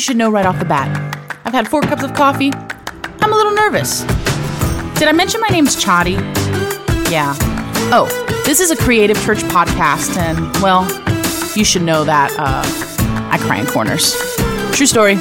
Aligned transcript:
you 0.00 0.02
should 0.02 0.16
know 0.16 0.30
right 0.30 0.46
off 0.46 0.58
the 0.58 0.64
bat. 0.64 0.88
I've 1.44 1.52
had 1.52 1.68
four 1.68 1.82
cups 1.82 2.02
of 2.02 2.14
coffee. 2.14 2.50
I'm 2.54 3.30
a 3.34 3.36
little 3.36 3.52
nervous. 3.52 4.00
Did 4.98 5.08
I 5.08 5.12
mention 5.12 5.42
my 5.42 5.48
name's 5.48 5.76
Chadi? 5.76 6.14
Yeah. 7.10 7.36
Oh, 7.92 8.08
this 8.46 8.60
is 8.60 8.70
a 8.70 8.76
creative 8.76 9.22
church 9.22 9.40
podcast, 9.52 10.16
and 10.16 10.38
well, 10.62 10.88
you 11.54 11.66
should 11.66 11.82
know 11.82 12.04
that 12.04 12.30
uh, 12.38 12.62
I 13.30 13.36
cry 13.42 13.58
in 13.58 13.66
corners. 13.66 14.16
True 14.74 14.86
story. 14.86 15.16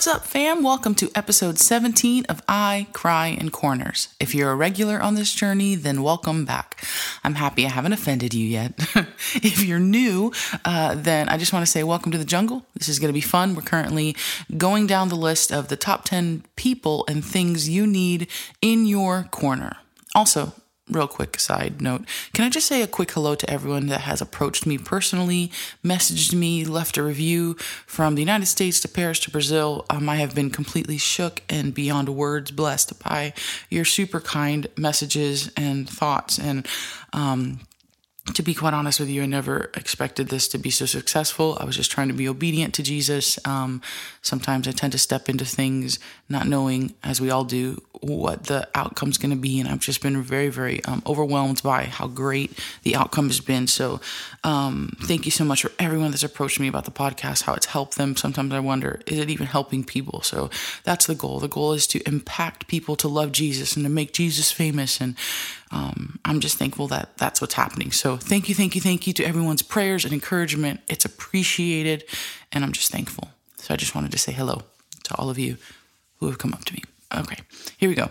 What's 0.00 0.08
up, 0.08 0.24
fam? 0.24 0.62
Welcome 0.62 0.94
to 0.94 1.10
episode 1.14 1.58
17 1.58 2.24
of 2.30 2.40
I 2.48 2.86
Cry 2.94 3.26
in 3.26 3.50
Corners. 3.50 4.08
If 4.18 4.34
you're 4.34 4.50
a 4.50 4.56
regular 4.56 4.98
on 4.98 5.14
this 5.14 5.34
journey, 5.34 5.74
then 5.74 6.02
welcome 6.02 6.46
back. 6.46 6.82
I'm 7.22 7.34
happy 7.34 7.66
I 7.66 7.68
haven't 7.68 7.92
offended 7.92 8.32
you 8.32 8.46
yet. 8.46 8.72
if 9.34 9.62
you're 9.62 9.78
new, 9.78 10.32
uh, 10.64 10.94
then 10.94 11.28
I 11.28 11.36
just 11.36 11.52
want 11.52 11.66
to 11.66 11.70
say 11.70 11.84
welcome 11.84 12.12
to 12.12 12.16
the 12.16 12.24
jungle. 12.24 12.64
This 12.72 12.88
is 12.88 12.98
going 12.98 13.10
to 13.10 13.12
be 13.12 13.20
fun. 13.20 13.54
We're 13.54 13.60
currently 13.60 14.16
going 14.56 14.86
down 14.86 15.10
the 15.10 15.16
list 15.16 15.52
of 15.52 15.68
the 15.68 15.76
top 15.76 16.06
10 16.06 16.44
people 16.56 17.04
and 17.06 17.22
things 17.22 17.68
you 17.68 17.86
need 17.86 18.26
in 18.62 18.86
your 18.86 19.24
corner. 19.24 19.76
Also, 20.14 20.54
real 20.90 21.08
quick 21.08 21.38
side 21.38 21.80
note. 21.80 22.04
Can 22.32 22.44
i 22.44 22.50
just 22.50 22.66
say 22.66 22.82
a 22.82 22.86
quick 22.86 23.10
hello 23.12 23.34
to 23.34 23.50
everyone 23.50 23.86
that 23.86 24.02
has 24.02 24.20
approached 24.20 24.66
me 24.66 24.78
personally 24.78 25.50
messaged 25.84 26.34
me 26.34 26.64
left 26.64 26.96
a 26.96 27.02
review 27.02 27.54
from 27.86 28.14
the 28.14 28.22
united 28.22 28.46
states 28.46 28.80
to 28.80 28.88
paris 28.88 29.18
to 29.20 29.30
brazil. 29.30 29.84
Um, 29.90 30.08
i 30.08 30.16
have 30.16 30.34
been 30.34 30.50
completely 30.50 30.98
shook 30.98 31.42
and 31.48 31.74
beyond 31.74 32.08
words 32.08 32.50
blessed 32.50 33.02
by 33.02 33.32
your 33.68 33.84
super 33.84 34.20
kind 34.20 34.66
messages 34.76 35.50
and 35.56 35.88
thoughts. 35.88 36.38
And 36.38 36.66
um, 37.12 37.60
to 38.34 38.42
be 38.42 38.54
quite 38.54 38.74
honest 38.74 39.00
with 39.00 39.08
you, 39.08 39.22
I 39.22 39.26
never 39.26 39.70
expected 39.74 40.28
this 40.28 40.48
to 40.48 40.58
be 40.58 40.70
so 40.70 40.86
successful. 40.86 41.56
I 41.60 41.64
was 41.64 41.76
just 41.76 41.90
trying 41.90 42.08
to 42.08 42.14
be 42.14 42.28
obedient 42.28 42.74
to 42.74 42.82
Jesus. 42.82 43.38
Um, 43.46 43.82
sometimes 44.22 44.66
I 44.68 44.72
tend 44.72 44.92
to 44.92 44.98
step 44.98 45.28
into 45.28 45.44
things 45.44 45.98
not 46.28 46.46
knowing, 46.46 46.94
as 47.02 47.20
we 47.20 47.30
all 47.30 47.44
do, 47.44 47.82
what 48.00 48.44
the 48.44 48.66
outcome's 48.74 49.18
going 49.18 49.30
to 49.30 49.36
be. 49.36 49.60
And 49.60 49.68
I've 49.68 49.80
just 49.80 50.02
been 50.02 50.22
very, 50.22 50.48
very 50.48 50.82
um, 50.84 51.02
overwhelmed 51.06 51.62
by 51.62 51.84
how 51.84 52.06
great 52.06 52.58
the 52.82 52.96
outcome 52.96 53.26
has 53.26 53.40
been. 53.40 53.66
So 53.66 54.00
um, 54.42 54.96
thank 55.02 55.24
you 55.24 55.30
so 55.30 55.44
much 55.44 55.62
for 55.62 55.72
everyone 55.78 56.10
that's 56.10 56.22
approached 56.22 56.60
me 56.60 56.68
about 56.68 56.84
the 56.84 56.90
podcast, 56.90 57.42
how 57.42 57.54
it's 57.54 57.66
helped 57.66 57.96
them. 57.98 58.16
Sometimes 58.16 58.52
I 58.52 58.60
wonder, 58.60 59.00
is 59.06 59.18
it 59.18 59.30
even 59.30 59.46
helping 59.46 59.84
people? 59.84 60.22
So 60.22 60.50
that's 60.84 61.06
the 61.06 61.14
goal. 61.14 61.40
The 61.40 61.48
goal 61.48 61.72
is 61.72 61.86
to 61.88 62.00
impact 62.08 62.68
people 62.68 62.96
to 62.96 63.08
love 63.08 63.32
Jesus 63.32 63.76
and 63.76 63.84
to 63.84 63.90
make 63.90 64.12
Jesus 64.12 64.50
famous. 64.50 65.00
And 65.00 65.14
um, 65.70 66.18
I'm 66.24 66.40
just 66.40 66.58
thankful 66.58 66.88
that 66.88 67.16
that's 67.16 67.40
what's 67.40 67.54
happening. 67.54 67.92
So 67.92 68.16
thank 68.16 68.48
you, 68.48 68.54
thank 68.54 68.74
you, 68.74 68.80
thank 68.80 69.06
you 69.06 69.12
to 69.14 69.24
everyone's 69.24 69.62
prayers 69.62 70.04
and 70.04 70.12
encouragement. 70.12 70.80
It's 70.88 71.04
appreciated, 71.04 72.04
and 72.52 72.64
I'm 72.64 72.72
just 72.72 72.90
thankful. 72.90 73.30
So 73.56 73.74
I 73.74 73.76
just 73.76 73.94
wanted 73.94 74.12
to 74.12 74.18
say 74.18 74.32
hello 74.32 74.62
to 75.04 75.14
all 75.16 75.30
of 75.30 75.38
you 75.38 75.56
who 76.18 76.26
have 76.26 76.38
come 76.38 76.52
up 76.52 76.64
to 76.66 76.74
me. 76.74 76.82
Okay, 77.14 77.38
here 77.78 77.88
we 77.88 77.94
go. 77.94 78.10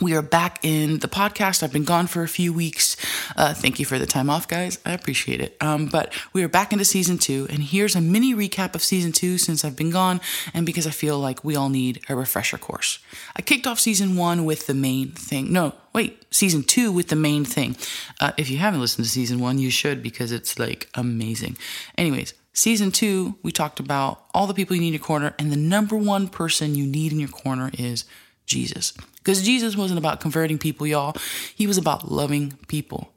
We 0.00 0.14
are 0.14 0.22
back 0.22 0.58
in 0.62 1.00
the 1.00 1.06
podcast. 1.06 1.62
I've 1.62 1.72
been 1.72 1.84
gone 1.84 2.06
for 2.06 2.22
a 2.22 2.28
few 2.28 2.50
weeks. 2.50 2.96
Uh, 3.36 3.52
thank 3.52 3.78
you 3.78 3.84
for 3.84 3.98
the 3.98 4.06
time 4.06 4.30
off, 4.30 4.48
guys. 4.48 4.78
I 4.86 4.92
appreciate 4.92 5.42
it. 5.42 5.54
Um, 5.60 5.84
but 5.86 6.14
we 6.32 6.42
are 6.42 6.48
back 6.48 6.72
into 6.72 6.86
season 6.86 7.18
two, 7.18 7.46
and 7.50 7.62
here's 7.62 7.94
a 7.94 8.00
mini 8.00 8.34
recap 8.34 8.74
of 8.74 8.82
season 8.82 9.12
two 9.12 9.36
since 9.36 9.66
I've 9.66 9.76
been 9.76 9.90
gone, 9.90 10.22
and 10.54 10.64
because 10.64 10.86
I 10.86 10.90
feel 10.90 11.18
like 11.18 11.44
we 11.44 11.56
all 11.56 11.68
need 11.68 12.00
a 12.08 12.16
refresher 12.16 12.56
course. 12.56 13.00
I 13.36 13.42
kicked 13.42 13.66
off 13.66 13.78
season 13.78 14.16
one 14.16 14.46
with 14.46 14.66
the 14.66 14.72
main 14.72 15.10
thing. 15.10 15.52
No, 15.52 15.74
wait, 15.92 16.24
season 16.32 16.62
two 16.62 16.90
with 16.90 17.08
the 17.08 17.16
main 17.16 17.44
thing. 17.44 17.76
Uh, 18.18 18.32
if 18.38 18.48
you 18.48 18.56
haven't 18.56 18.80
listened 18.80 19.04
to 19.04 19.10
season 19.10 19.40
one, 19.40 19.58
you 19.58 19.70
should 19.70 20.02
because 20.02 20.32
it's 20.32 20.58
like 20.58 20.88
amazing. 20.94 21.58
Anyways, 21.98 22.32
season 22.54 22.92
two, 22.92 23.36
we 23.42 23.52
talked 23.52 23.78
about 23.78 24.24
all 24.32 24.46
the 24.46 24.54
people 24.54 24.74
you 24.74 24.80
need 24.80 24.88
in 24.88 24.94
your 24.94 25.02
corner, 25.02 25.34
and 25.38 25.52
the 25.52 25.56
number 25.56 25.96
one 25.96 26.28
person 26.28 26.74
you 26.74 26.86
need 26.86 27.12
in 27.12 27.20
your 27.20 27.28
corner 27.28 27.70
is 27.76 28.06
Jesus. 28.46 28.92
Because 29.18 29.42
Jesus 29.42 29.76
wasn't 29.76 29.98
about 29.98 30.20
converting 30.20 30.58
people, 30.58 30.86
y'all. 30.86 31.14
He 31.54 31.66
was 31.66 31.78
about 31.78 32.10
loving 32.10 32.58
people. 32.68 33.12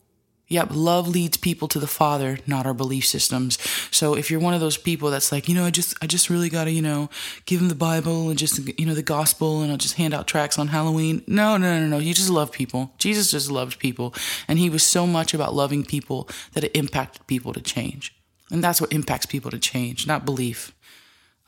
Yep, 0.48 0.70
love 0.74 1.08
leads 1.08 1.38
people 1.38 1.68
to 1.70 1.80
the 1.80 1.88
Father, 1.88 2.38
not 2.46 2.68
our 2.68 2.74
belief 2.76 3.08
systems. 3.08 3.58
So 3.90 4.14
if 4.14 4.30
you're 4.30 4.40
one 4.40 4.54
of 4.54 4.60
those 4.60 4.78
people 4.78 5.10
that's 5.10 5.32
like, 5.32 5.50
you 5.50 5.56
know, 5.56 5.66
I 5.66 5.72
just 5.72 5.96
I 6.04 6.08
just 6.08 6.30
really 6.30 6.50
gotta, 6.50 6.70
you 6.70 6.84
know, 6.84 7.10
give 7.48 7.60
them 7.60 7.70
the 7.70 7.74
Bible 7.74 8.30
and 8.30 8.38
just 8.38 8.60
you 8.80 8.86
know 8.86 8.94
the 8.94 9.02
gospel 9.02 9.62
and 9.62 9.72
I'll 9.72 9.78
just 9.78 9.96
hand 9.96 10.14
out 10.14 10.28
tracts 10.28 10.60
on 10.60 10.68
Halloween. 10.68 11.24
No, 11.26 11.58
no, 11.58 11.80
no, 11.80 11.88
no. 11.88 11.98
You 11.98 12.14
just 12.14 12.30
love 12.30 12.52
people. 12.52 12.92
Jesus 13.00 13.32
just 13.32 13.50
loved 13.50 13.80
people. 13.80 14.14
And 14.48 14.60
he 14.60 14.70
was 14.70 14.84
so 14.84 15.08
much 15.08 15.34
about 15.34 15.56
loving 15.56 15.84
people 15.84 16.30
that 16.54 16.64
it 16.64 16.76
impacted 16.76 17.26
people 17.26 17.52
to 17.54 17.62
change. 17.62 18.16
And 18.52 18.64
that's 18.64 18.80
what 18.80 18.94
impacts 18.94 19.26
people 19.26 19.50
to 19.50 19.58
change, 19.58 20.06
not 20.06 20.26
belief. 20.26 20.76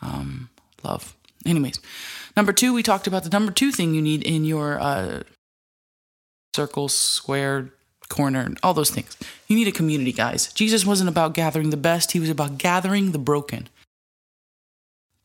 Um, 0.01 0.49
love. 0.83 1.15
Anyways, 1.45 1.79
number 2.35 2.53
two, 2.53 2.73
we 2.73 2.83
talked 2.83 3.07
about 3.07 3.23
the 3.23 3.29
number 3.29 3.51
two 3.51 3.71
thing 3.71 3.93
you 3.93 4.01
need 4.01 4.23
in 4.23 4.43
your 4.45 4.79
uh, 4.79 5.23
circle, 6.55 6.89
square, 6.89 7.69
corner, 8.09 8.53
all 8.63 8.73
those 8.73 8.89
things. 8.89 9.15
You 9.47 9.55
need 9.55 9.67
a 9.67 9.71
community, 9.71 10.11
guys. 10.11 10.51
Jesus 10.53 10.85
wasn't 10.85 11.09
about 11.09 11.33
gathering 11.33 11.69
the 11.69 11.77
best, 11.77 12.11
he 12.13 12.19
was 12.19 12.29
about 12.29 12.57
gathering 12.57 13.11
the 13.11 13.19
broken. 13.19 13.69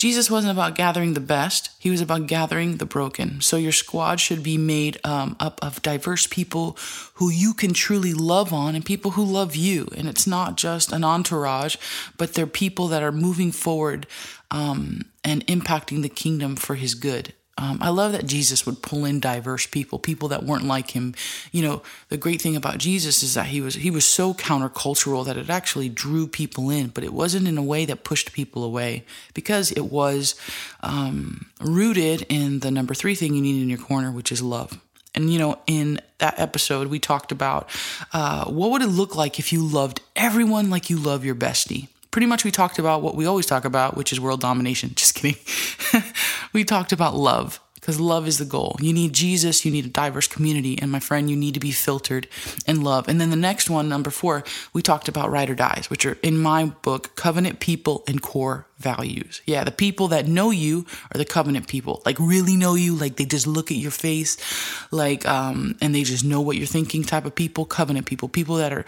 Jesus 0.03 0.29
wasn't 0.29 0.51
about 0.51 0.75
gathering 0.75 1.15
the 1.15 1.21
best, 1.21 1.71
he 1.79 1.89
was 1.89 2.01
about 2.01 2.27
gathering 2.27 2.79
the 2.79 2.85
broken. 2.85 3.41
So 3.41 3.57
your 3.57 3.71
squad 3.71 4.19
should 4.19 4.43
be 4.43 4.59
made 4.59 4.99
um, 5.05 5.37
up 5.39 5.61
of 5.63 5.81
diverse 5.81 6.27
people 6.27 6.77
who 7.15 7.31
you 7.31 7.55
can 7.55 7.73
truly 7.73 8.13
love 8.13 8.53
on 8.53 8.75
and 8.75 8.85
people 8.85 9.13
who 9.13 9.23
love 9.25 9.55
you. 9.55 9.87
And 9.97 10.09
it's 10.09 10.27
not 10.27 10.57
just 10.57 10.91
an 10.91 11.05
entourage, 11.05 11.77
but 12.19 12.35
they're 12.35 12.49
people 12.49 12.89
that 12.89 13.05
are 13.05 13.13
moving 13.13 13.53
forward 13.53 14.09
um, 14.51 15.03
and 15.23 15.47
impacting 15.47 16.03
the 16.03 16.09
kingdom 16.09 16.57
for 16.57 16.75
his 16.75 16.97
good. 16.97 17.33
Um, 17.59 17.79
I 17.83 17.91
love 17.91 18.13
that 18.13 18.27
Jesus 18.27 18.65
would 18.65 18.83
pull 18.83 19.05
in 19.05 19.21
diverse 19.21 19.67
people, 19.67 19.99
people 19.99 20.29
that 20.29 20.43
weren't 20.43 20.65
like 20.65 20.93
him. 20.93 21.15
You 21.53 21.63
know, 21.63 21.83
the 22.09 22.17
great 22.17 22.41
thing 22.41 22.57
about 22.57 22.79
Jesus 22.79 23.23
is 23.23 23.35
that 23.35 23.47
he 23.47 23.61
was 23.61 23.75
he 23.75 23.91
was 23.91 24.07
so 24.07 24.33
countercultural 24.33 25.27
that 25.27 25.37
it 25.37 25.51
actually 25.51 25.91
drew 25.91 26.27
people 26.27 26.71
in, 26.71 26.89
but 26.89 27.05
it 27.05 27.13
wasn't 27.13 27.47
in 27.47 27.59
a 27.59 27.63
way 27.63 27.85
that 27.85 28.05
pushed 28.05 28.33
people 28.33 28.65
away 28.65 29.05
because 29.35 29.71
it 29.73 29.87
was 29.87 30.35
um, 30.81 31.47
rooted 31.61 32.25
in 32.31 32.61
the 32.61 32.71
number 32.71 32.95
three 32.95 33.15
thing 33.15 33.35
you 33.35 33.43
need 33.43 33.63
in 33.63 33.69
your 33.69 33.79
corner, 33.79 34.11
which 34.11 34.33
is 34.33 34.43
love. 34.43 34.81
And 35.15 35.31
you 35.31 35.39
know, 35.39 35.59
in 35.67 36.01
that 36.19 36.41
episode, 36.41 36.87
we 36.87 36.99
talked 36.99 37.33
about 37.33 37.69
uh, 38.15 38.47
what 38.47 38.71
would 38.71 38.83
it 38.83 38.87
look 38.87 39.15
like 39.15 39.39
if 39.39 39.53
you 39.53 39.63
loved 39.63 40.01
everyone 40.17 40.71
like 40.71 40.89
you 40.89 40.97
love 40.97 41.23
your 41.23 41.34
bestie 41.34 41.89
pretty 42.12 42.27
much 42.27 42.45
we 42.45 42.53
talked 42.53 42.78
about 42.78 43.03
what 43.03 43.17
we 43.17 43.27
always 43.27 43.47
talk 43.47 43.65
about, 43.65 43.97
which 43.97 44.12
is 44.12 44.21
world 44.21 44.41
domination. 44.41 44.93
Just 44.95 45.17
kidding. 45.17 45.37
we 46.53 46.62
talked 46.62 46.93
about 46.93 47.17
love 47.17 47.59
because 47.83 47.99
love 47.99 48.28
is 48.28 48.39
the 48.39 48.45
goal. 48.45 48.77
You 48.81 48.93
need 48.93 49.12
Jesus, 49.12 49.65
you 49.65 49.73
need 49.73 49.84
a 49.84 49.89
diverse 49.89 50.28
community, 50.28 50.78
and 50.81 50.93
my 50.93 51.01
friend, 51.01 51.28
you 51.28 51.37
need 51.37 51.55
to 51.55 51.61
be 51.61 51.72
filtered 51.72 52.28
in 52.65 52.83
love. 52.83 53.09
And 53.09 53.21
then 53.21 53.31
the 53.31 53.37
next 53.37 53.69
one, 53.69 53.89
number 53.89 54.11
four, 54.11 54.45
we 54.72 54.83
talked 54.83 55.09
about 55.09 55.33
ride 55.33 55.51
or 55.51 55.56
dies, 55.56 55.91
which 55.91 56.06
are 56.06 56.17
in 56.22 56.39
my 56.39 56.67
book, 56.67 57.17
covenant 57.17 57.59
people 57.59 58.05
and 58.06 58.22
core 58.22 58.69
values. 58.78 59.43
Yeah, 59.47 59.65
the 59.65 59.72
people 59.72 60.06
that 60.09 60.28
know 60.28 60.53
you 60.53 60.87
are 61.12 61.19
the 61.19 61.25
covenant 61.25 61.67
people, 61.67 62.03
like 62.06 62.21
really 62.21 62.55
know 62.56 62.77
you, 62.77 62.95
like 62.95 63.17
they 63.17 63.25
just 63.25 63.49
look 63.49 63.72
at 63.72 63.77
your 63.78 63.91
face, 63.91 64.37
like, 64.93 65.27
um, 65.27 65.75
and 65.81 65.93
they 65.93 66.05
just 66.05 66.25
know 66.25 66.41
what 66.41 66.56
you're 66.56 66.67
thinking 66.67 67.03
type 67.03 67.25
of 67.25 67.34
people, 67.34 67.65
covenant 67.65 68.06
people, 68.06 68.28
people 68.28 68.56
that 68.56 68.72
are 68.72 68.84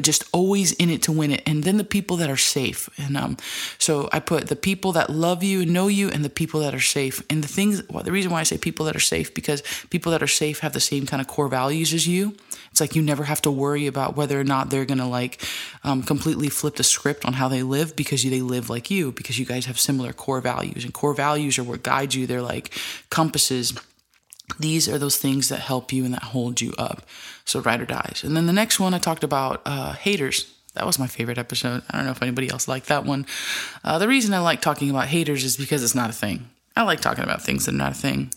just 0.00 0.24
always 0.32 0.72
in 0.72 0.90
it 0.90 1.02
to 1.02 1.12
win 1.12 1.30
it. 1.30 1.42
And 1.46 1.64
then 1.64 1.76
the 1.76 1.84
people 1.84 2.16
that 2.18 2.30
are 2.30 2.36
safe. 2.36 2.88
And 2.98 3.16
um 3.16 3.36
so 3.78 4.08
i 4.12 4.20
put 4.20 4.48
the 4.48 4.56
people 4.56 4.92
that 4.92 5.10
love 5.10 5.42
you 5.42 5.62
and 5.62 5.72
know 5.72 5.88
you 5.88 6.08
and 6.10 6.24
the 6.24 6.30
people 6.30 6.60
that 6.60 6.74
are 6.74 6.80
safe. 6.80 7.22
And 7.30 7.42
the 7.42 7.48
things 7.48 7.82
well, 7.88 8.02
the 8.02 8.12
reason 8.12 8.30
why 8.30 8.40
i 8.40 8.44
say 8.44 8.58
people 8.58 8.86
that 8.86 8.96
are 8.96 9.00
safe 9.00 9.32
because 9.34 9.62
people 9.90 10.12
that 10.12 10.22
are 10.22 10.26
safe 10.26 10.60
have 10.60 10.72
the 10.72 10.80
same 10.80 11.06
kind 11.06 11.20
of 11.20 11.26
core 11.26 11.48
values 11.48 11.92
as 11.92 12.06
you. 12.06 12.34
It's 12.70 12.80
like 12.80 12.96
you 12.96 13.02
never 13.02 13.24
have 13.24 13.42
to 13.42 13.52
worry 13.52 13.86
about 13.86 14.16
whether 14.16 14.40
or 14.40 14.44
not 14.44 14.70
they're 14.70 14.84
gonna 14.84 15.08
like 15.08 15.40
um, 15.84 16.02
completely 16.02 16.48
flip 16.48 16.76
the 16.76 16.82
script 16.82 17.24
on 17.24 17.34
how 17.34 17.48
they 17.48 17.62
live 17.62 17.94
because 17.94 18.24
they 18.24 18.40
live 18.40 18.68
like 18.68 18.90
you 18.90 19.12
because 19.12 19.38
you 19.38 19.46
guys 19.46 19.66
have 19.66 19.78
similar 19.78 20.12
core 20.12 20.40
values. 20.40 20.84
And 20.84 20.92
core 20.92 21.14
values 21.14 21.58
are 21.58 21.64
what 21.64 21.82
guide 21.82 22.14
you. 22.14 22.26
They're 22.26 22.42
like 22.42 22.70
compasses 23.10 23.74
these 24.58 24.88
are 24.88 24.98
those 24.98 25.16
things 25.16 25.48
that 25.48 25.60
help 25.60 25.92
you 25.92 26.04
and 26.04 26.14
that 26.14 26.22
hold 26.22 26.60
you 26.60 26.72
up. 26.78 27.02
So 27.44 27.60
ride 27.60 27.80
or 27.80 27.86
dies. 27.86 28.22
And 28.24 28.36
then 28.36 28.46
the 28.46 28.52
next 28.52 28.78
one 28.78 28.94
I 28.94 28.98
talked 28.98 29.24
about 29.24 29.62
uh, 29.64 29.92
haters. 29.92 30.52
That 30.74 30.86
was 30.86 30.98
my 30.98 31.06
favorite 31.06 31.38
episode. 31.38 31.82
I 31.88 31.96
don't 31.96 32.06
know 32.06 32.12
if 32.12 32.22
anybody 32.22 32.50
else 32.50 32.66
liked 32.66 32.86
that 32.86 33.04
one. 33.04 33.26
Uh, 33.84 33.98
the 33.98 34.08
reason 34.08 34.34
I 34.34 34.40
like 34.40 34.60
talking 34.60 34.90
about 34.90 35.06
haters 35.06 35.44
is 35.44 35.56
because 35.56 35.84
it's 35.84 35.94
not 35.94 36.10
a 36.10 36.14
thing. 36.14 36.50
I 36.76 36.82
like 36.82 37.00
talking 37.00 37.24
about 37.24 37.42
things 37.42 37.66
that 37.66 37.74
are 37.74 37.78
not 37.78 37.92
a 37.92 37.96
thing. 37.96 38.32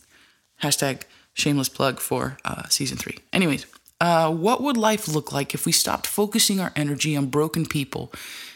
Hashtag 0.62 1.04
shameless 1.33 1.69
plug 1.69 2.00
for 2.00 2.38
uh, 2.45 2.63
season 2.69 2.98
three. 2.98 3.18
Anyways, 3.33 3.65
uh, 4.00 4.31
what 4.31 4.62
would 4.62 4.77
life 4.77 5.07
look 5.07 5.31
like 5.31 5.54
if 5.54 5.65
we 5.65 5.71
stopped 5.71 6.06
focusing 6.06 6.59
our 6.59 6.71
energy 6.75 7.15
on 7.15 7.27
broken 7.27 7.65
people 7.65 8.12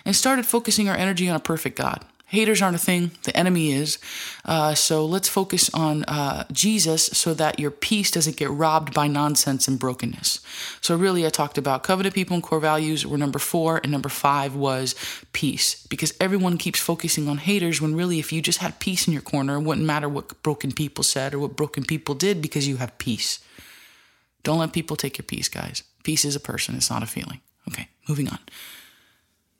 and 0.06 0.16
started 0.16 0.46
focusing 0.46 0.88
our 0.88 0.96
energy 0.96 1.28
on 1.28 1.36
a 1.36 1.40
perfect 1.40 1.78
God? 1.78 2.06
Haters 2.32 2.62
aren't 2.62 2.78
a 2.78 2.80
thing, 2.80 3.12
the 3.24 3.36
enemy 3.36 3.74
is. 3.74 4.00
Uh, 4.46 4.74
so 4.74 5.06
let's 5.06 5.28
focus 5.28 5.70
on 5.74 6.06
uh, 6.06 6.46
Jesus 6.50 7.08
so 7.08 7.34
that 7.34 7.60
your 7.60 7.72
peace 7.72 8.10
doesn't 8.10 8.38
get 8.38 8.50
robbed 8.50 8.94
by 8.94 9.08
nonsense 9.08 9.68
and 9.68 9.78
brokenness. 9.78 10.40
So, 10.80 10.96
really, 10.96 11.26
I 11.26 11.30
talked 11.30 11.58
about 11.58 11.84
covenant 11.84 12.16
people 12.16 12.36
and 12.36 12.42
core 12.42 12.62
values 12.62 13.06
were 13.06 13.18
number 13.18 13.38
four, 13.38 13.82
and 13.84 13.92
number 13.92 14.08
five 14.08 14.56
was 14.56 14.96
peace. 15.34 15.86
Because 15.88 16.14
everyone 16.22 16.58
keeps 16.58 16.80
focusing 16.80 17.28
on 17.28 17.38
haters 17.38 17.82
when 17.82 17.96
really, 17.96 18.18
if 18.18 18.32
you 18.32 18.42
just 18.42 18.60
had 18.60 18.80
peace 18.80 19.08
in 19.08 19.12
your 19.14 19.22
corner, 19.22 19.58
it 19.58 19.64
wouldn't 19.64 19.86
matter 19.86 20.08
what 20.08 20.42
broken 20.42 20.72
people 20.72 21.04
said 21.04 21.34
or 21.34 21.40
what 21.40 21.58
broken 21.58 21.84
people 21.84 22.16
did 22.16 22.42
because 22.42 22.66
you 22.66 22.78
have 22.78 22.98
peace. 22.98 23.40
Don't 24.44 24.60
let 24.60 24.72
people 24.72 24.96
take 24.96 25.18
your 25.18 25.26
peace, 25.26 25.50
guys. 25.50 25.84
Peace 26.04 26.24
is 26.24 26.38
a 26.38 26.40
person, 26.40 26.76
it's 26.76 26.90
not 26.90 27.04
a 27.04 27.08
feeling. 27.08 27.42
Okay, 27.68 27.90
moving 28.08 28.30
on. 28.30 28.40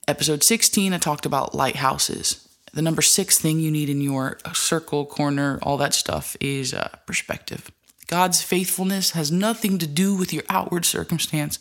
Episode 0.08 0.42
16, 0.42 0.94
I 0.94 0.98
talked 1.00 1.26
about 1.26 1.54
lighthouses 1.54 2.48
the 2.74 2.82
number 2.82 3.02
six 3.02 3.38
thing 3.38 3.60
you 3.60 3.72
need 3.72 3.90
in 3.90 4.02
your 4.02 4.38
circle, 4.54 5.06
corner, 5.06 5.60
all 5.62 5.78
that 5.78 5.94
stuff 5.94 6.36
is 6.40 6.74
uh, 6.74 6.90
perspective. 7.06 7.72
God's 8.08 8.42
faithfulness 8.42 9.12
has 9.12 9.32
nothing 9.32 9.78
to 9.78 9.88
do 9.88 10.16
with 10.16 10.34
your 10.34 10.44
outward 10.50 10.86
circumstance 10.86 11.60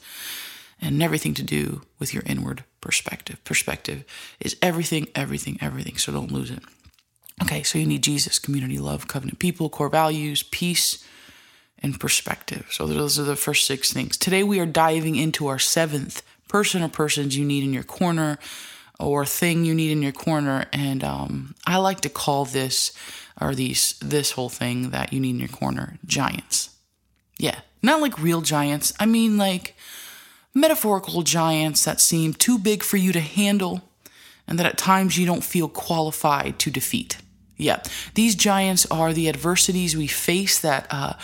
and 0.81 1.03
everything 1.03 1.35
to 1.35 1.43
do 1.43 1.83
with 1.99 2.15
your 2.15 2.23
inward 2.27 2.65
perspective. 2.81 3.43
Perspective 3.45 4.05
is 4.41 4.57
everything, 4.63 5.09
everything, 5.15 5.59
everything. 5.61 5.97
So 5.97 6.13
don't 6.13 6.33
lose 6.33 6.51
it. 6.51 6.63
Okay, 7.43 7.63
so 7.63 7.79
you 7.79 7.87
need 7.87 8.03
Jesus, 8.03 8.39
community, 8.39 8.79
love, 8.79 9.09
covenant 9.09 9.39
people, 9.39 9.69
core 9.69 9.89
values, 9.89 10.43
peace, 10.43 11.05
and 11.83 11.99
perspective. 11.99 12.67
So 12.71 12.87
those 12.87 13.19
are 13.19 13.25
the 13.25 13.37
first 13.37 13.67
six 13.67 13.93
things. 13.93 14.17
Today 14.17 14.43
we 14.43 14.61
are 14.61 14.67
diving 14.67 15.17
into 15.17 15.47
our 15.47 15.59
seventh 15.59 16.23
person 16.49 16.83
or 16.83 16.89
persons 16.89 17.37
you 17.37 17.45
need 17.45 17.65
in 17.65 17.73
your 17.73 17.85
corner 17.85 18.39
or 19.01 19.25
thing 19.25 19.65
you 19.65 19.75
need 19.75 19.91
in 19.91 20.03
your 20.03 20.13
corner. 20.13 20.67
And 20.73 21.03
um, 21.03 21.55
I 21.67 21.79
like 21.79 22.01
to 22.03 22.09
call 22.09 22.45
this 22.45 22.93
or 23.41 23.55
these 23.55 23.95
this 24.01 24.33
whole 24.33 24.49
thing 24.51 24.91
that 24.91 25.13
you 25.13 25.21
need 25.21 25.31
in 25.31 25.41
your 25.41 25.49
corner 25.49 25.99
giants. 26.05 26.71
Yeah, 27.39 27.61
not 27.83 28.01
like 28.01 28.21
real 28.21 28.43
giants. 28.43 28.93
I 29.01 29.07
mean 29.07 29.39
like 29.39 29.75
metaphorical 30.55 31.23
giants 31.23 31.85
that 31.85 32.01
seem 32.01 32.35
too 32.35 32.59
big 32.59 32.83
for 32.83 32.97
you 32.97 33.13
to 33.13 33.21
handle 33.21 33.83
and 34.47 34.59
that 34.59 34.67
at 34.67 34.77
times 34.77 35.17
you 35.17 35.25
don't 35.25 35.45
feel 35.45 35.69
qualified 35.69 36.59
to 36.59 36.71
defeat. 36.71 37.19
Yeah, 37.57 37.83
these 38.15 38.35
giants 38.35 38.87
are 38.91 39.13
the 39.13 39.29
adversities 39.29 39.97
we 39.97 40.07
face 40.07 40.59
that 40.61 40.87
uh, 40.91 41.15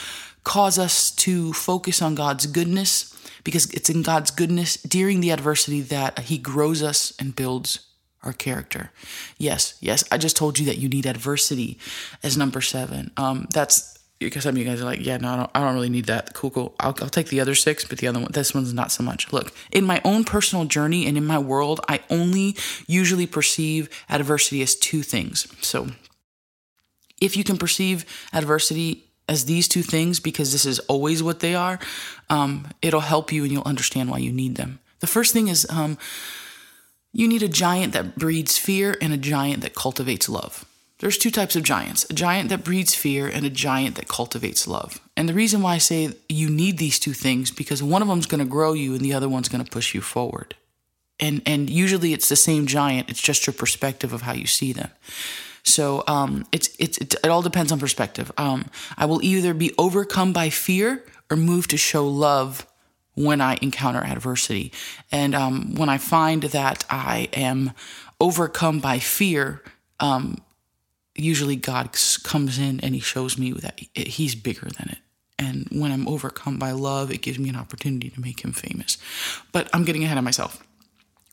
cause 0.45 0.79
us 0.79 1.11
to 1.11 1.53
focus 1.53 2.01
on 2.01 2.15
God's 2.15 2.47
goodness 2.47 3.16
because 3.47 3.71
it's 3.73 3.89
in 3.89 4.03
God's 4.03 4.33
goodness 4.33 4.77
during 4.83 5.21
the 5.21 5.31
adversity 5.31 5.81
that 5.81 6.19
He 6.19 6.37
grows 6.37 6.83
us 6.83 7.15
and 7.21 7.35
builds 7.35 7.87
our 8.25 8.33
character. 8.33 8.91
Yes, 9.39 9.79
yes, 9.81 10.03
I 10.11 10.19
just 10.19 10.37
told 10.37 10.59
you 10.59 10.67
that 10.67 10.79
you 10.79 10.89
need 10.89 11.07
adversity 11.07 11.79
as 12.25 12.37
number 12.37 12.61
seven. 12.61 13.13
Um, 13.17 13.47
that's 13.53 13.97
because 14.19 14.43
some 14.43 14.57
of 14.57 14.59
you 14.59 14.65
guys 14.65 14.83
are 14.83 14.85
like, 14.85 15.05
yeah, 15.07 15.19
no, 15.19 15.29
I 15.29 15.37
don't, 15.37 15.51
I 15.55 15.61
don't 15.61 15.75
really 15.75 15.91
need 15.91 16.07
that. 16.07 16.35
Cool, 16.35 16.51
cool. 16.51 16.75
I'll, 16.81 16.97
I'll 17.01 17.09
take 17.09 17.29
the 17.29 17.41
other 17.41 17.55
six, 17.55 17.85
but 17.85 17.99
the 17.99 18.09
other 18.09 18.19
one, 18.19 18.33
this 18.33 18.53
one's 18.53 18.75
not 18.75 18.91
so 18.91 19.05
much. 19.05 19.33
Look, 19.33 19.53
in 19.71 19.85
my 19.85 20.01
own 20.05 20.25
personal 20.25 20.65
journey 20.65 21.07
and 21.07 21.17
in 21.17 21.25
my 21.25 21.39
world, 21.39 21.81
I 21.89 22.01
only 22.11 22.57
usually 22.89 23.29
perceive 23.29 23.89
adversity 24.11 24.61
as 24.61 24.75
two 24.75 25.03
things. 25.03 25.47
So 25.65 25.87
if 27.21 27.37
you 27.37 27.45
can 27.45 27.59
perceive 27.59 28.05
adversity 28.33 29.06
as 29.29 29.45
these 29.45 29.69
two 29.69 29.83
things 29.83 30.21
because 30.21 30.53
this 30.53 30.65
is 30.65 30.79
always 30.81 31.23
what 31.23 31.41
they 31.41 31.55
are, 31.55 31.79
um, 32.31 32.69
it'll 32.83 33.01
help 33.01 33.33
you 33.33 33.43
and 33.43 33.53
you'll 33.53 33.63
understand 33.65 34.11
why 34.11 34.19
you 34.19 34.33
need 34.33 34.57
them. 34.57 34.79
The 35.01 35.07
first 35.07 35.33
thing 35.33 35.49
is 35.49 35.67
um, 35.71 35.99
you 37.13 37.29
need 37.29 37.43
a 37.43 37.49
giant 37.49 37.93
that 37.93 38.17
breeds 38.17 38.59
fear 38.59 38.97
and 39.01 39.13
a 39.13 39.19
giant 39.19 39.63
that 39.63 39.75
cultivates 39.75 40.29
love. 40.29 40.65
There's 40.99 41.19
two 41.19 41.31
types 41.31 41.57
of 41.57 41.63
giants 41.63 42.07
a 42.09 42.15
giant 42.15 42.49
that 42.49 42.65
breeds 42.65 42.95
fear 42.95 43.27
and 43.29 43.45
a 43.45 43.51
giant 43.51 43.97
that 43.97 44.09
cultivates 44.09 44.67
love. 44.67 45.01
And 45.17 45.29
the 45.29 45.35
reason 45.35 45.61
why 45.61 45.75
I 45.75 45.79
say 45.79 46.15
you 46.29 46.49
need 46.49 46.79
these 46.79 46.99
two 46.99 47.13
things 47.13 47.51
because 47.51 47.83
one 47.83 48.03
of 48.03 48.09
them's 48.09 48.27
going 48.27 48.45
to 48.45 48.51
grow 48.51 48.73
you 48.73 48.95
and 48.95 49.03
the 49.03 49.13
other 49.13 49.29
one's 49.29 49.49
going 49.49 49.65
to 49.65 49.71
push 49.71 49.95
you 49.95 50.01
forward. 50.01 50.55
And, 51.19 51.43
and 51.47 51.69
usually 51.69 52.13
it's 52.13 52.29
the 52.29 52.37
same 52.37 52.67
giant, 52.67 53.11
it's 53.11 53.23
just 53.23 53.47
your 53.47 53.55
perspective 53.55 54.13
of 54.13 54.23
how 54.23 54.33
you 54.33 54.47
see 54.47 54.73
them. 54.73 54.91
So 55.67 56.05
um, 56.07 56.47
it's, 56.53 56.75
it's, 56.79 56.97
it, 56.99 57.15
it 57.23 57.29
all 57.29 57.43
depends 57.43 57.73
on 57.73 57.81
perspective. 57.81 58.31
Um, 58.39 58.71
I 58.97 59.05
will 59.07 59.23
either 59.23 59.53
be 59.53 59.75
overcome 59.77 60.33
by 60.33 60.49
fear 60.49 61.05
or 61.29 61.37
move 61.37 61.67
to 61.69 61.77
show 61.77 62.07
love 62.07 62.67
when 63.15 63.41
I 63.41 63.59
encounter 63.61 64.01
adversity. 64.01 64.73
And 65.11 65.35
um, 65.35 65.75
when 65.75 65.89
I 65.89 65.99
find 65.99 66.43
that 66.45 66.85
I 66.89 67.29
am 67.33 67.73
overcome 68.21 68.79
by 68.79 69.01
fear, 69.01 69.63
um, 69.99 70.39
usually 71.17 71.57
God 71.57 71.97
comes 72.23 72.59
in 72.59 72.79
and 72.81 72.95
He 72.95 73.01
shows 73.01 73.37
me 73.37 73.53
that 73.53 73.81
He's 73.95 74.35
bigger 74.35 74.69
than 74.69 74.91
it. 74.91 74.99
And 75.39 75.67
when 75.73 75.93
I'm 75.93 76.07
overcome 76.07 76.59
by 76.59 76.71
love, 76.71 77.11
it 77.11 77.23
gives 77.23 77.39
me 77.39 77.49
an 77.49 77.57
opportunity 77.57 78.09
to 78.11 78.21
make 78.21 78.45
Him 78.45 78.53
famous. 78.53 78.99
But 79.51 79.69
I'm 79.73 79.85
getting 79.85 80.05
ahead 80.05 80.19
of 80.19 80.25
myself 80.25 80.63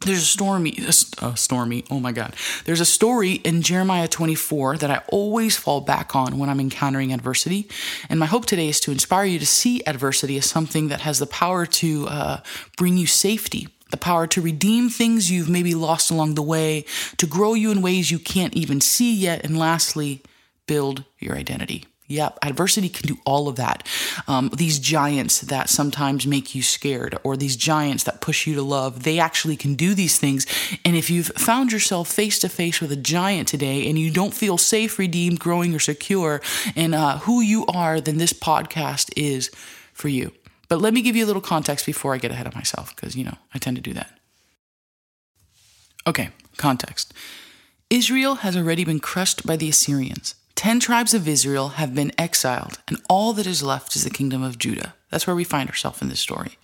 there's 0.03 0.21
a 0.21 0.25
stormy, 0.25 0.77
a 1.21 1.38
stormy, 1.38 1.83
oh 1.89 2.00
my 2.00 2.11
God. 2.11 2.35
There's 2.65 2.79
a 2.81 2.85
story 2.85 3.33
in 3.33 3.61
Jeremiah 3.61 4.07
24 4.07 4.77
that 4.77 4.91
I 4.91 5.01
always 5.07 5.57
fall 5.57 5.81
back 5.81 6.15
on 6.15 6.38
when 6.38 6.50
I'm 6.50 6.59
encountering 6.59 7.13
adversity. 7.13 7.67
And 8.09 8.19
my 8.19 8.25
hope 8.25 8.45
today 8.45 8.69
is 8.69 8.79
to 8.81 8.91
inspire 8.91 9.25
you 9.25 9.39
to 9.39 9.45
see 9.45 9.83
adversity 9.85 10.38
as 10.38 10.45
something 10.45 10.89
that 10.89 11.01
has 11.01 11.19
the 11.19 11.27
power 11.27 11.65
to 11.65 12.07
uh, 12.07 12.38
bring 12.77 12.97
you 12.97 13.07
safety, 13.07 13.67
the 13.91 13.97
power 13.97 14.27
to 14.27 14.41
redeem 14.41 14.89
things 14.89 15.31
you've 15.31 15.50
maybe 15.50 15.73
lost 15.73 16.11
along 16.11 16.35
the 16.35 16.41
way, 16.41 16.85
to 17.17 17.27
grow 17.27 17.53
you 17.53 17.71
in 17.71 17.81
ways 17.81 18.11
you 18.11 18.19
can't 18.19 18.55
even 18.55 18.81
see 18.81 19.13
yet, 19.13 19.44
and 19.44 19.57
lastly, 19.57 20.21
build 20.67 21.03
your 21.19 21.35
identity. 21.35 21.85
Yep, 22.07 22.39
adversity 22.44 22.89
can 22.89 23.07
do 23.07 23.17
all 23.25 23.47
of 23.47 23.55
that. 23.55 23.88
Um, 24.27 24.51
these 24.55 24.77
giants 24.77 25.41
that 25.41 25.69
sometimes 25.69 26.27
make 26.27 26.53
you 26.53 26.61
scared, 26.61 27.17
or 27.23 27.38
these 27.38 27.55
giants 27.55 28.03
that 28.03 28.19
push 28.19 28.45
you 28.45 28.55
to 28.55 28.61
love, 28.61 29.03
they 29.03 29.19
actually 29.19 29.55
can 29.55 29.75
do 29.75 29.94
these 29.94 30.19
things. 30.19 30.45
And 30.83 30.95
if 30.95 31.09
you've 31.09 31.27
found 31.27 31.71
yourself 31.71 32.09
face 32.09 32.39
to 32.39 32.50
face 32.50 32.81
with 32.81 32.91
a 32.91 32.97
giant 32.97 33.47
today 33.47 33.89
and 33.89 33.97
you 33.97 34.11
don't 34.11 34.33
feel 34.33 34.57
safe, 34.57 35.00
redeemed, 35.00 35.39
growing, 35.39 35.73
or 35.73 35.79
secure 35.79 36.41
in 36.75 36.94
uh, 36.94 37.19
who 37.19 37.41
you 37.41 37.65
are, 37.67 38.01
then 38.01 38.17
this 38.17 38.33
podcast 38.33 39.11
is 39.15 39.50
for 39.94 40.09
you. 40.09 40.33
But 40.67 40.81
let 40.81 40.94
me 40.94 41.01
give 41.01 41.15
you 41.15 41.23
a 41.23 41.27
little 41.27 41.41
context 41.41 41.85
before 41.85 42.13
I 42.13 42.17
get 42.17 42.31
ahead 42.31 42.47
of 42.47 42.53
myself, 42.53 42.95
because, 42.95 43.15
you 43.15 43.23
know, 43.23 43.38
I 43.53 43.59
tend 43.59 43.77
to 43.77 43.81
do 43.81 43.94
that. 43.94 44.19
Okay, 46.05 46.31
context 46.57 47.13
Israel 47.89 48.35
has 48.35 48.57
already 48.57 48.83
been 48.83 49.00
crushed 49.00 49.47
by 49.47 49.55
the 49.55 49.69
Assyrians. 49.69 50.35
Ten 50.55 50.79
tribes 50.79 51.13
of 51.13 51.27
Israel 51.27 51.69
have 51.69 51.95
been 51.95 52.11
exiled, 52.17 52.79
and 52.88 53.01
all 53.09 53.33
that 53.33 53.47
is 53.47 53.63
left 53.63 53.95
is 53.95 54.03
the 54.03 54.10
kingdom 54.10 54.43
of 54.43 54.57
Judah. 54.57 54.93
That's 55.10 55.27
where 55.27 55.36
we 55.36 55.43
find 55.43 55.69
ourselves 55.69 56.01
in 56.01 56.10
this 56.10 56.19
story. 56.19 56.57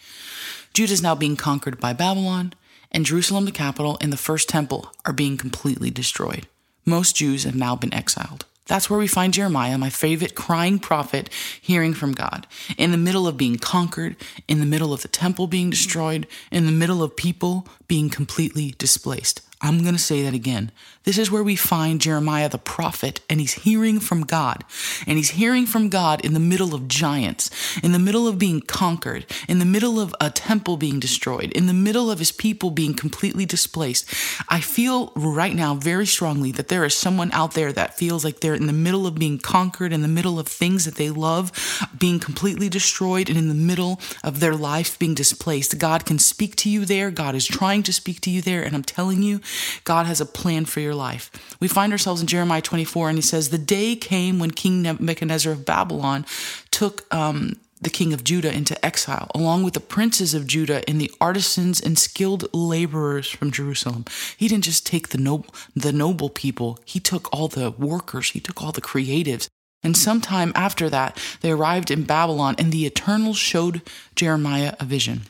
Judah 0.73 0.93
is 0.93 1.01
now 1.01 1.15
being 1.15 1.35
conquered 1.35 1.79
by 1.79 1.93
Babylon, 1.93 2.53
and 2.91 3.05
Jerusalem, 3.05 3.45
the 3.45 3.51
capital, 3.51 3.97
and 3.99 4.13
the 4.13 4.17
first 4.17 4.47
temple 4.47 4.91
are 5.05 5.13
being 5.13 5.37
completely 5.37 5.89
destroyed. 5.89 6.47
Most 6.85 7.15
Jews 7.15 7.43
have 7.43 7.55
now 7.55 7.75
been 7.75 7.93
exiled. 7.93 8.45
That's 8.67 8.89
where 8.89 8.99
we 8.99 9.07
find 9.07 9.33
Jeremiah, 9.33 9.79
my 9.79 9.89
favorite 9.89 10.35
crying 10.35 10.77
prophet, 10.77 11.29
hearing 11.59 11.95
from 11.95 12.11
God. 12.11 12.45
In 12.77 12.91
the 12.91 12.97
middle 12.97 13.27
of 13.27 13.35
being 13.35 13.57
conquered, 13.57 14.15
in 14.47 14.59
the 14.59 14.65
middle 14.65 14.93
of 14.93 15.01
the 15.01 15.07
temple 15.07 15.47
being 15.47 15.71
destroyed, 15.71 16.27
in 16.51 16.67
the 16.67 16.71
middle 16.71 17.01
of 17.01 17.15
people 17.15 17.67
being 17.87 18.09
completely 18.09 18.75
displaced. 18.77 19.41
I'm 19.61 19.81
going 19.81 19.93
to 19.95 19.99
say 19.99 20.23
that 20.23 20.33
again. 20.33 20.71
This 21.03 21.17
is 21.17 21.31
where 21.31 21.43
we 21.43 21.55
find 21.55 21.99
Jeremiah 21.99 22.47
the 22.47 22.57
prophet, 22.57 23.19
and 23.29 23.39
he's 23.39 23.53
hearing 23.53 23.99
from 23.99 24.21
God. 24.21 24.63
And 25.05 25.17
he's 25.17 25.31
hearing 25.31 25.65
from 25.65 25.89
God 25.89 26.23
in 26.23 26.33
the 26.33 26.39
middle 26.39 26.73
of 26.73 26.87
giants, 26.87 27.49
in 27.83 27.91
the 27.91 27.99
middle 27.99 28.27
of 28.27 28.39
being 28.39 28.61
conquered, 28.61 29.25
in 29.47 29.59
the 29.59 29.65
middle 29.65 29.99
of 29.99 30.15
a 30.21 30.29
temple 30.29 30.77
being 30.77 30.99
destroyed, 30.99 31.51
in 31.51 31.65
the 31.65 31.73
middle 31.73 32.09
of 32.09 32.19
his 32.19 32.31
people 32.31 32.69
being 32.69 32.93
completely 32.93 33.45
displaced. 33.45 34.07
I 34.47 34.61
feel 34.61 35.11
right 35.15 35.55
now 35.55 35.75
very 35.75 36.05
strongly 36.05 36.51
that 36.53 36.69
there 36.69 36.85
is 36.85 36.95
someone 36.95 37.31
out 37.33 37.53
there 37.53 37.73
that 37.73 37.97
feels 37.97 38.23
like 38.23 38.39
they're 38.39 38.53
in 38.53 38.67
the 38.67 38.73
middle 38.73 39.07
of 39.07 39.15
being 39.15 39.39
conquered, 39.39 39.91
in 39.91 40.01
the 40.01 40.07
middle 40.07 40.39
of 40.39 40.47
things 40.47 40.85
that 40.85 40.95
they 40.95 41.09
love 41.09 41.51
being 41.97 42.19
completely 42.19 42.69
destroyed, 42.69 43.29
and 43.29 43.37
in 43.37 43.49
the 43.49 43.55
middle 43.55 43.99
of 44.23 44.39
their 44.39 44.55
life 44.55 44.97
being 44.99 45.15
displaced. 45.15 45.79
God 45.79 46.05
can 46.05 46.19
speak 46.19 46.55
to 46.57 46.69
you 46.69 46.85
there. 46.85 47.11
God 47.11 47.35
is 47.35 47.45
trying 47.45 47.83
to 47.83 47.93
speak 47.93 48.21
to 48.21 48.29
you 48.29 48.41
there. 48.41 48.63
And 48.63 48.75
I'm 48.75 48.83
telling 48.83 49.21
you, 49.21 49.41
God 49.83 50.05
has 50.05 50.21
a 50.21 50.25
plan 50.25 50.65
for 50.65 50.79
your 50.79 50.95
life. 50.95 51.31
We 51.59 51.67
find 51.67 51.91
ourselves 51.91 52.21
in 52.21 52.27
Jeremiah 52.27 52.61
24, 52.61 53.09
and 53.09 53.17
he 53.17 53.21
says, 53.21 53.49
The 53.49 53.57
day 53.57 53.95
came 53.95 54.39
when 54.39 54.51
King 54.51 54.81
Nebuchadnezzar 54.81 55.53
of 55.53 55.65
Babylon 55.65 56.25
took 56.71 57.13
um, 57.13 57.57
the 57.81 57.89
king 57.89 58.13
of 58.13 58.23
Judah 58.23 58.53
into 58.53 58.83
exile, 58.85 59.29
along 59.33 59.63
with 59.63 59.73
the 59.73 59.79
princes 59.79 60.33
of 60.33 60.47
Judah 60.47 60.87
and 60.87 60.99
the 60.99 61.11
artisans 61.21 61.79
and 61.79 61.97
skilled 61.97 62.53
laborers 62.53 63.29
from 63.29 63.51
Jerusalem. 63.51 64.05
He 64.35 64.47
didn't 64.47 64.65
just 64.65 64.85
take 64.85 65.09
the 65.09 65.17
noble, 65.17 65.53
the 65.75 65.93
noble 65.93 66.29
people, 66.29 66.79
he 66.85 66.99
took 66.99 67.31
all 67.33 67.47
the 67.47 67.71
workers, 67.71 68.31
he 68.31 68.39
took 68.39 68.61
all 68.61 68.71
the 68.71 68.81
creatives. 68.81 69.47
And 69.81 69.95
sometime 69.95 70.51
after 70.55 70.89
that, 70.89 71.17
they 71.39 71.51
arrived 71.51 71.89
in 71.89 72.03
Babylon, 72.03 72.55
and 72.57 72.71
the 72.71 72.85
Eternal 72.85 73.33
showed 73.33 73.81
Jeremiah 74.13 74.75
a 74.79 74.85
vision. 74.85 75.21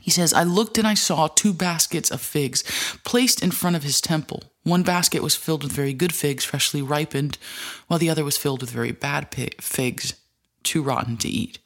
He 0.00 0.10
says, 0.10 0.32
I 0.32 0.44
looked 0.44 0.78
and 0.78 0.86
I 0.86 0.94
saw 0.94 1.28
two 1.28 1.52
baskets 1.52 2.10
of 2.10 2.20
figs 2.20 2.64
placed 3.04 3.42
in 3.42 3.50
front 3.50 3.76
of 3.76 3.82
his 3.82 4.00
temple. 4.00 4.44
One 4.62 4.82
basket 4.82 5.22
was 5.22 5.36
filled 5.36 5.62
with 5.62 5.72
very 5.72 5.92
good 5.92 6.14
figs, 6.14 6.44
freshly 6.44 6.82
ripened, 6.82 7.38
while 7.86 7.98
the 7.98 8.10
other 8.10 8.24
was 8.24 8.36
filled 8.36 8.60
with 8.60 8.70
very 8.70 8.92
bad 8.92 9.34
figs, 9.60 10.14
too 10.62 10.82
rotten 10.82 11.16
to 11.18 11.28
eat 11.28 11.58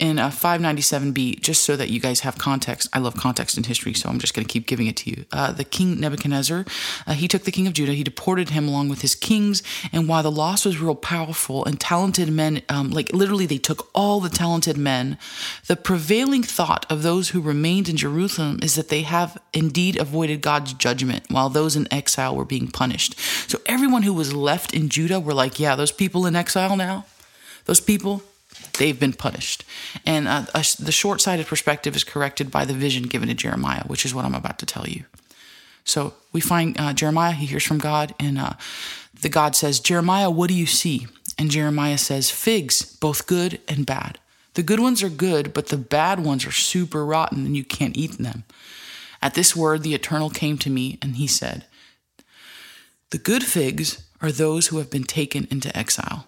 in 0.00 0.18
a 0.18 0.28
597b, 0.28 1.40
just 1.40 1.62
so 1.62 1.76
that 1.76 1.90
you 1.90 2.00
guys 2.00 2.20
have 2.20 2.38
context. 2.38 2.88
I 2.94 2.98
love 2.98 3.14
context 3.16 3.58
in 3.58 3.64
history, 3.64 3.92
so 3.92 4.08
I'm 4.08 4.18
just 4.18 4.34
going 4.34 4.46
to 4.46 4.52
keep 4.52 4.66
giving 4.66 4.86
it 4.86 4.96
to 4.98 5.10
you. 5.10 5.26
Uh, 5.30 5.52
the 5.52 5.62
king 5.62 6.00
Nebuchadnezzar, 6.00 6.64
uh, 7.06 7.12
he 7.12 7.28
took 7.28 7.44
the 7.44 7.52
king 7.52 7.66
of 7.66 7.74
Judah, 7.74 7.92
he 7.92 8.02
deported 8.02 8.48
him 8.48 8.66
along 8.66 8.88
with 8.88 9.02
his 9.02 9.14
kings, 9.14 9.62
and 9.92 10.08
while 10.08 10.22
the 10.22 10.30
loss 10.30 10.64
was 10.64 10.80
real 10.80 10.94
powerful 10.94 11.64
and 11.66 11.78
talented 11.78 12.30
men, 12.32 12.62
um, 12.70 12.90
like 12.90 13.12
literally 13.12 13.44
they 13.44 13.58
took 13.58 13.90
all 13.94 14.20
the 14.20 14.30
talented 14.30 14.78
men, 14.78 15.18
the 15.66 15.76
prevailing 15.76 16.42
thought 16.42 16.86
of 16.90 17.02
those 17.02 17.28
who 17.30 17.40
remained 17.42 17.88
in 17.88 17.98
Jerusalem 17.98 18.58
is 18.62 18.76
that 18.76 18.88
they 18.88 19.02
have 19.02 19.36
indeed 19.52 19.96
avoided 19.98 20.40
God's 20.40 20.72
judgment 20.72 21.24
while 21.28 21.50
those 21.50 21.76
in 21.76 21.92
exile 21.92 22.34
were 22.34 22.46
being 22.46 22.68
punished. 22.68 23.18
So 23.50 23.60
everyone 23.66 24.04
who 24.04 24.14
was 24.14 24.32
left 24.32 24.72
in 24.72 24.88
Judah 24.88 25.20
were 25.20 25.34
like, 25.34 25.60
yeah, 25.60 25.76
those 25.76 25.92
people 25.92 26.24
in 26.24 26.34
exile 26.34 26.74
now, 26.74 27.04
those 27.66 27.80
people, 27.80 28.22
they've 28.78 28.98
been 28.98 29.12
punished. 29.12 29.64
And 30.06 30.28
uh, 30.28 30.46
a, 30.54 30.64
the 30.78 30.92
short 30.92 31.20
sighted 31.20 31.46
perspective 31.46 31.96
is 31.96 32.04
corrected 32.04 32.50
by 32.50 32.64
the 32.64 32.74
vision 32.74 33.04
given 33.04 33.28
to 33.28 33.34
Jeremiah, 33.34 33.84
which 33.86 34.04
is 34.04 34.14
what 34.14 34.24
I'm 34.24 34.34
about 34.34 34.58
to 34.60 34.66
tell 34.66 34.86
you. 34.86 35.04
So 35.84 36.14
we 36.32 36.40
find 36.40 36.78
uh, 36.78 36.92
Jeremiah, 36.92 37.32
he 37.32 37.46
hears 37.46 37.64
from 37.64 37.78
God, 37.78 38.14
and 38.20 38.38
uh, 38.38 38.52
the 39.20 39.28
God 39.28 39.56
says, 39.56 39.80
Jeremiah, 39.80 40.30
what 40.30 40.48
do 40.48 40.54
you 40.54 40.66
see? 40.66 41.06
And 41.38 41.50
Jeremiah 41.50 41.98
says, 41.98 42.30
Figs, 42.30 42.82
both 42.82 43.26
good 43.26 43.60
and 43.68 43.86
bad. 43.86 44.18
The 44.54 44.62
good 44.62 44.80
ones 44.80 45.02
are 45.02 45.08
good, 45.08 45.52
but 45.52 45.68
the 45.68 45.76
bad 45.76 46.20
ones 46.20 46.46
are 46.46 46.52
super 46.52 47.04
rotten 47.04 47.46
and 47.46 47.56
you 47.56 47.64
can't 47.64 47.96
eat 47.96 48.18
them. 48.18 48.44
At 49.22 49.34
this 49.34 49.54
word, 49.54 49.82
the 49.82 49.94
Eternal 49.94 50.30
came 50.30 50.58
to 50.58 50.70
me, 50.70 50.98
and 51.02 51.16
he 51.16 51.26
said, 51.26 51.66
The 53.10 53.18
good 53.18 53.44
figs 53.44 54.06
are 54.20 54.32
those 54.32 54.68
who 54.68 54.78
have 54.78 54.90
been 54.90 55.04
taken 55.04 55.46
into 55.50 55.76
exile. 55.76 56.26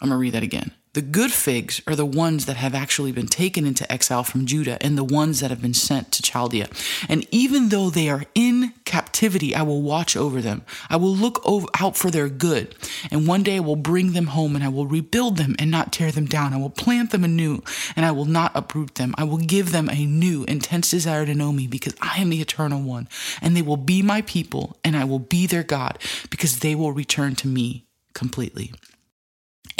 I'm 0.00 0.08
going 0.08 0.16
to 0.16 0.20
read 0.20 0.34
that 0.34 0.42
again. 0.42 0.72
The 0.94 1.00
good 1.00 1.32
figs 1.32 1.80
are 1.86 1.96
the 1.96 2.04
ones 2.04 2.44
that 2.44 2.56
have 2.56 2.74
actually 2.74 3.12
been 3.12 3.26
taken 3.26 3.66
into 3.66 3.90
exile 3.90 4.24
from 4.24 4.44
Judah 4.44 4.76
and 4.82 4.98
the 4.98 5.04
ones 5.04 5.40
that 5.40 5.48
have 5.48 5.62
been 5.62 5.72
sent 5.72 6.12
to 6.12 6.22
Chaldea. 6.22 6.68
And 7.08 7.26
even 7.30 7.70
though 7.70 7.88
they 7.88 8.10
are 8.10 8.24
in 8.34 8.74
captivity, 8.84 9.54
I 9.54 9.62
will 9.62 9.80
watch 9.80 10.18
over 10.18 10.42
them. 10.42 10.66
I 10.90 10.96
will 10.96 11.14
look 11.14 11.40
over, 11.46 11.66
out 11.80 11.96
for 11.96 12.10
their 12.10 12.28
good. 12.28 12.74
And 13.10 13.26
one 13.26 13.42
day 13.42 13.56
I 13.56 13.60
will 13.60 13.76
bring 13.76 14.12
them 14.12 14.26
home 14.26 14.54
and 14.54 14.62
I 14.62 14.68
will 14.68 14.86
rebuild 14.86 15.38
them 15.38 15.56
and 15.58 15.70
not 15.70 15.94
tear 15.94 16.12
them 16.12 16.26
down. 16.26 16.52
I 16.52 16.58
will 16.58 16.68
plant 16.68 17.10
them 17.10 17.24
anew 17.24 17.62
and 17.96 18.04
I 18.04 18.10
will 18.10 18.26
not 18.26 18.52
uproot 18.54 18.96
them. 18.96 19.14
I 19.16 19.24
will 19.24 19.38
give 19.38 19.72
them 19.72 19.88
a 19.88 20.04
new, 20.04 20.44
intense 20.44 20.90
desire 20.90 21.24
to 21.24 21.34
know 21.34 21.52
me 21.52 21.66
because 21.66 21.96
I 22.02 22.20
am 22.20 22.28
the 22.28 22.42
eternal 22.42 22.82
one. 22.82 23.08
And 23.40 23.56
they 23.56 23.62
will 23.62 23.78
be 23.78 24.02
my 24.02 24.20
people 24.20 24.76
and 24.84 24.94
I 24.94 25.04
will 25.04 25.20
be 25.20 25.46
their 25.46 25.62
God 25.62 25.98
because 26.28 26.58
they 26.58 26.74
will 26.74 26.92
return 26.92 27.34
to 27.36 27.48
me 27.48 27.86
completely. 28.12 28.74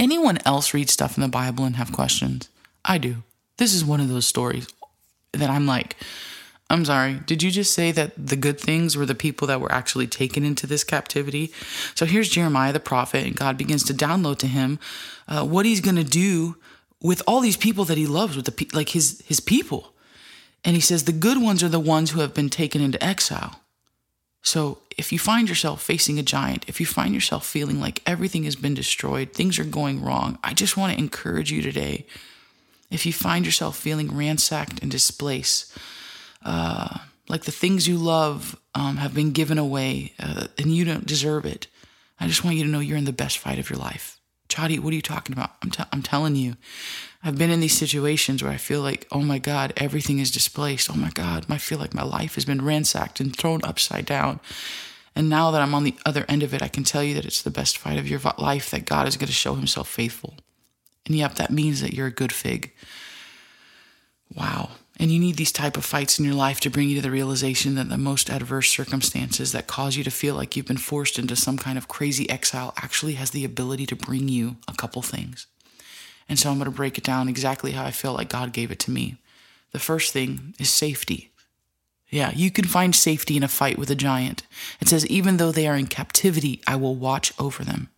Anyone 0.02 0.38
else 0.44 0.74
read 0.74 0.90
stuff 0.90 1.16
in 1.16 1.22
the 1.22 1.28
Bible 1.28 1.64
and 1.64 1.76
have 1.76 1.92
questions? 1.92 2.48
I 2.84 2.98
do. 2.98 3.22
This 3.58 3.72
is 3.72 3.84
one 3.84 4.00
of 4.00 4.08
those 4.08 4.26
stories 4.26 4.66
that 5.32 5.48
I'm 5.48 5.64
like, 5.64 5.94
I'm 6.68 6.84
sorry, 6.84 7.20
did 7.24 7.40
you 7.40 7.52
just 7.52 7.72
say 7.72 7.92
that 7.92 8.14
the 8.16 8.34
good 8.34 8.58
things 8.58 8.96
were 8.96 9.06
the 9.06 9.14
people 9.14 9.46
that 9.46 9.60
were 9.60 9.70
actually 9.70 10.08
taken 10.08 10.44
into 10.44 10.66
this 10.66 10.82
captivity? 10.82 11.52
So 11.94 12.04
here's 12.04 12.28
Jeremiah 12.28 12.72
the 12.72 12.80
prophet, 12.80 13.24
and 13.24 13.36
God 13.36 13.56
begins 13.56 13.84
to 13.84 13.94
download 13.94 14.38
to 14.38 14.48
him 14.48 14.80
uh, 15.28 15.46
what 15.46 15.66
he's 15.66 15.80
going 15.80 15.94
to 15.94 16.02
do 16.02 16.56
with 17.00 17.22
all 17.28 17.38
these 17.38 17.56
people 17.56 17.84
that 17.84 17.96
he 17.96 18.06
loves, 18.08 18.34
with 18.34 18.46
the 18.46 18.68
like 18.72 18.88
his 18.88 19.22
his 19.26 19.38
people. 19.38 19.94
And 20.64 20.74
he 20.74 20.82
says 20.82 21.04
the 21.04 21.12
good 21.12 21.40
ones 21.40 21.62
are 21.62 21.68
the 21.68 21.78
ones 21.78 22.10
who 22.10 22.20
have 22.22 22.34
been 22.34 22.50
taken 22.50 22.82
into 22.82 23.02
exile. 23.04 23.61
So 24.42 24.78
if 24.98 25.12
you 25.12 25.18
find 25.18 25.48
yourself 25.48 25.82
facing 25.82 26.18
a 26.18 26.22
giant, 26.22 26.68
if 26.68 26.80
you 26.80 26.86
find 26.86 27.14
yourself 27.14 27.46
feeling 27.46 27.80
like 27.80 28.02
everything 28.06 28.44
has 28.44 28.56
been 28.56 28.74
destroyed, 28.74 29.32
things 29.32 29.58
are 29.58 29.64
going 29.64 30.02
wrong, 30.02 30.38
I 30.42 30.52
just 30.52 30.76
want 30.76 30.92
to 30.92 30.98
encourage 30.98 31.52
you 31.52 31.62
today. 31.62 32.06
If 32.90 33.06
you 33.06 33.12
find 33.12 33.46
yourself 33.46 33.76
feeling 33.76 34.14
ransacked 34.14 34.82
and 34.82 34.90
displaced, 34.90 35.76
uh, 36.44 36.98
like 37.28 37.44
the 37.44 37.52
things 37.52 37.88
you 37.88 37.96
love 37.96 38.56
um, 38.74 38.96
have 38.98 39.14
been 39.14 39.32
given 39.32 39.58
away 39.58 40.12
uh, 40.18 40.48
and 40.58 40.74
you 40.74 40.84
don't 40.84 41.06
deserve 41.06 41.46
it, 41.46 41.68
I 42.20 42.26
just 42.26 42.44
want 42.44 42.56
you 42.56 42.64
to 42.64 42.70
know 42.70 42.80
you're 42.80 42.98
in 42.98 43.04
the 43.04 43.12
best 43.12 43.38
fight 43.38 43.58
of 43.58 43.70
your 43.70 43.78
life. 43.78 44.20
Chadi, 44.52 44.78
what 44.78 44.92
are 44.92 44.96
you 44.96 45.02
talking 45.02 45.32
about? 45.32 45.52
I'm, 45.62 45.70
t- 45.70 45.84
I'm 45.92 46.02
telling 46.02 46.36
you, 46.36 46.56
I've 47.24 47.38
been 47.38 47.50
in 47.50 47.60
these 47.60 47.76
situations 47.76 48.42
where 48.42 48.52
I 48.52 48.56
feel 48.56 48.82
like, 48.82 49.06
oh 49.10 49.22
my 49.22 49.38
God, 49.38 49.72
everything 49.76 50.18
is 50.18 50.30
displaced. 50.30 50.90
Oh 50.90 50.96
my 50.96 51.10
God, 51.10 51.46
I 51.48 51.58
feel 51.58 51.78
like 51.78 51.94
my 51.94 52.02
life 52.02 52.34
has 52.34 52.44
been 52.44 52.64
ransacked 52.64 53.20
and 53.20 53.34
thrown 53.34 53.60
upside 53.64 54.04
down. 54.04 54.40
And 55.14 55.28
now 55.28 55.50
that 55.50 55.62
I'm 55.62 55.74
on 55.74 55.84
the 55.84 55.94
other 56.04 56.24
end 56.28 56.42
of 56.42 56.52
it, 56.52 56.62
I 56.62 56.68
can 56.68 56.84
tell 56.84 57.02
you 57.02 57.14
that 57.14 57.24
it's 57.24 57.42
the 57.42 57.50
best 57.50 57.78
fight 57.78 57.98
of 57.98 58.08
your 58.08 58.20
life, 58.38 58.70
that 58.70 58.84
God 58.84 59.08
is 59.08 59.16
going 59.16 59.28
to 59.28 59.32
show 59.32 59.54
himself 59.54 59.88
faithful. 59.88 60.34
And 61.06 61.14
yep, 61.14 61.34
that 61.36 61.50
means 61.50 61.80
that 61.80 61.94
you're 61.94 62.06
a 62.06 62.12
good 62.12 62.32
fig. 62.32 62.72
Wow. 64.34 64.70
And 64.98 65.10
you 65.10 65.18
need 65.18 65.36
these 65.36 65.52
type 65.52 65.76
of 65.76 65.84
fights 65.84 66.18
in 66.18 66.24
your 66.24 66.34
life 66.34 66.60
to 66.60 66.70
bring 66.70 66.88
you 66.88 66.96
to 66.96 67.02
the 67.02 67.10
realization 67.10 67.74
that 67.76 67.88
the 67.88 67.98
most 67.98 68.30
adverse 68.30 68.68
circumstances 68.68 69.52
that 69.52 69.66
cause 69.66 69.96
you 69.96 70.04
to 70.04 70.10
feel 70.10 70.34
like 70.34 70.54
you've 70.54 70.66
been 70.66 70.76
forced 70.76 71.18
into 71.18 71.34
some 71.34 71.56
kind 71.56 71.78
of 71.78 71.88
crazy 71.88 72.28
exile 72.28 72.74
actually 72.76 73.14
has 73.14 73.30
the 73.30 73.44
ability 73.44 73.86
to 73.86 73.96
bring 73.96 74.28
you 74.28 74.56
a 74.68 74.74
couple 74.74 75.02
things. 75.02 75.46
And 76.28 76.38
so 76.38 76.50
I'm 76.50 76.58
going 76.58 76.66
to 76.66 76.76
break 76.76 76.98
it 76.98 77.04
down 77.04 77.28
exactly 77.28 77.72
how 77.72 77.84
I 77.84 77.90
feel 77.90 78.12
like 78.12 78.28
God 78.28 78.52
gave 78.52 78.70
it 78.70 78.78
to 78.80 78.90
me. 78.90 79.16
The 79.72 79.78
first 79.78 80.12
thing 80.12 80.54
is 80.58 80.70
safety. 80.70 81.30
Yeah, 82.10 82.30
you 82.34 82.50
can 82.50 82.66
find 82.66 82.94
safety 82.94 83.38
in 83.38 83.42
a 83.42 83.48
fight 83.48 83.78
with 83.78 83.90
a 83.90 83.94
giant. 83.94 84.42
It 84.80 84.88
says, 84.88 85.06
even 85.06 85.38
though 85.38 85.50
they 85.50 85.66
are 85.66 85.76
in 85.76 85.86
captivity, 85.86 86.60
I 86.66 86.76
will 86.76 86.94
watch 86.94 87.32
over 87.38 87.64
them. 87.64 87.88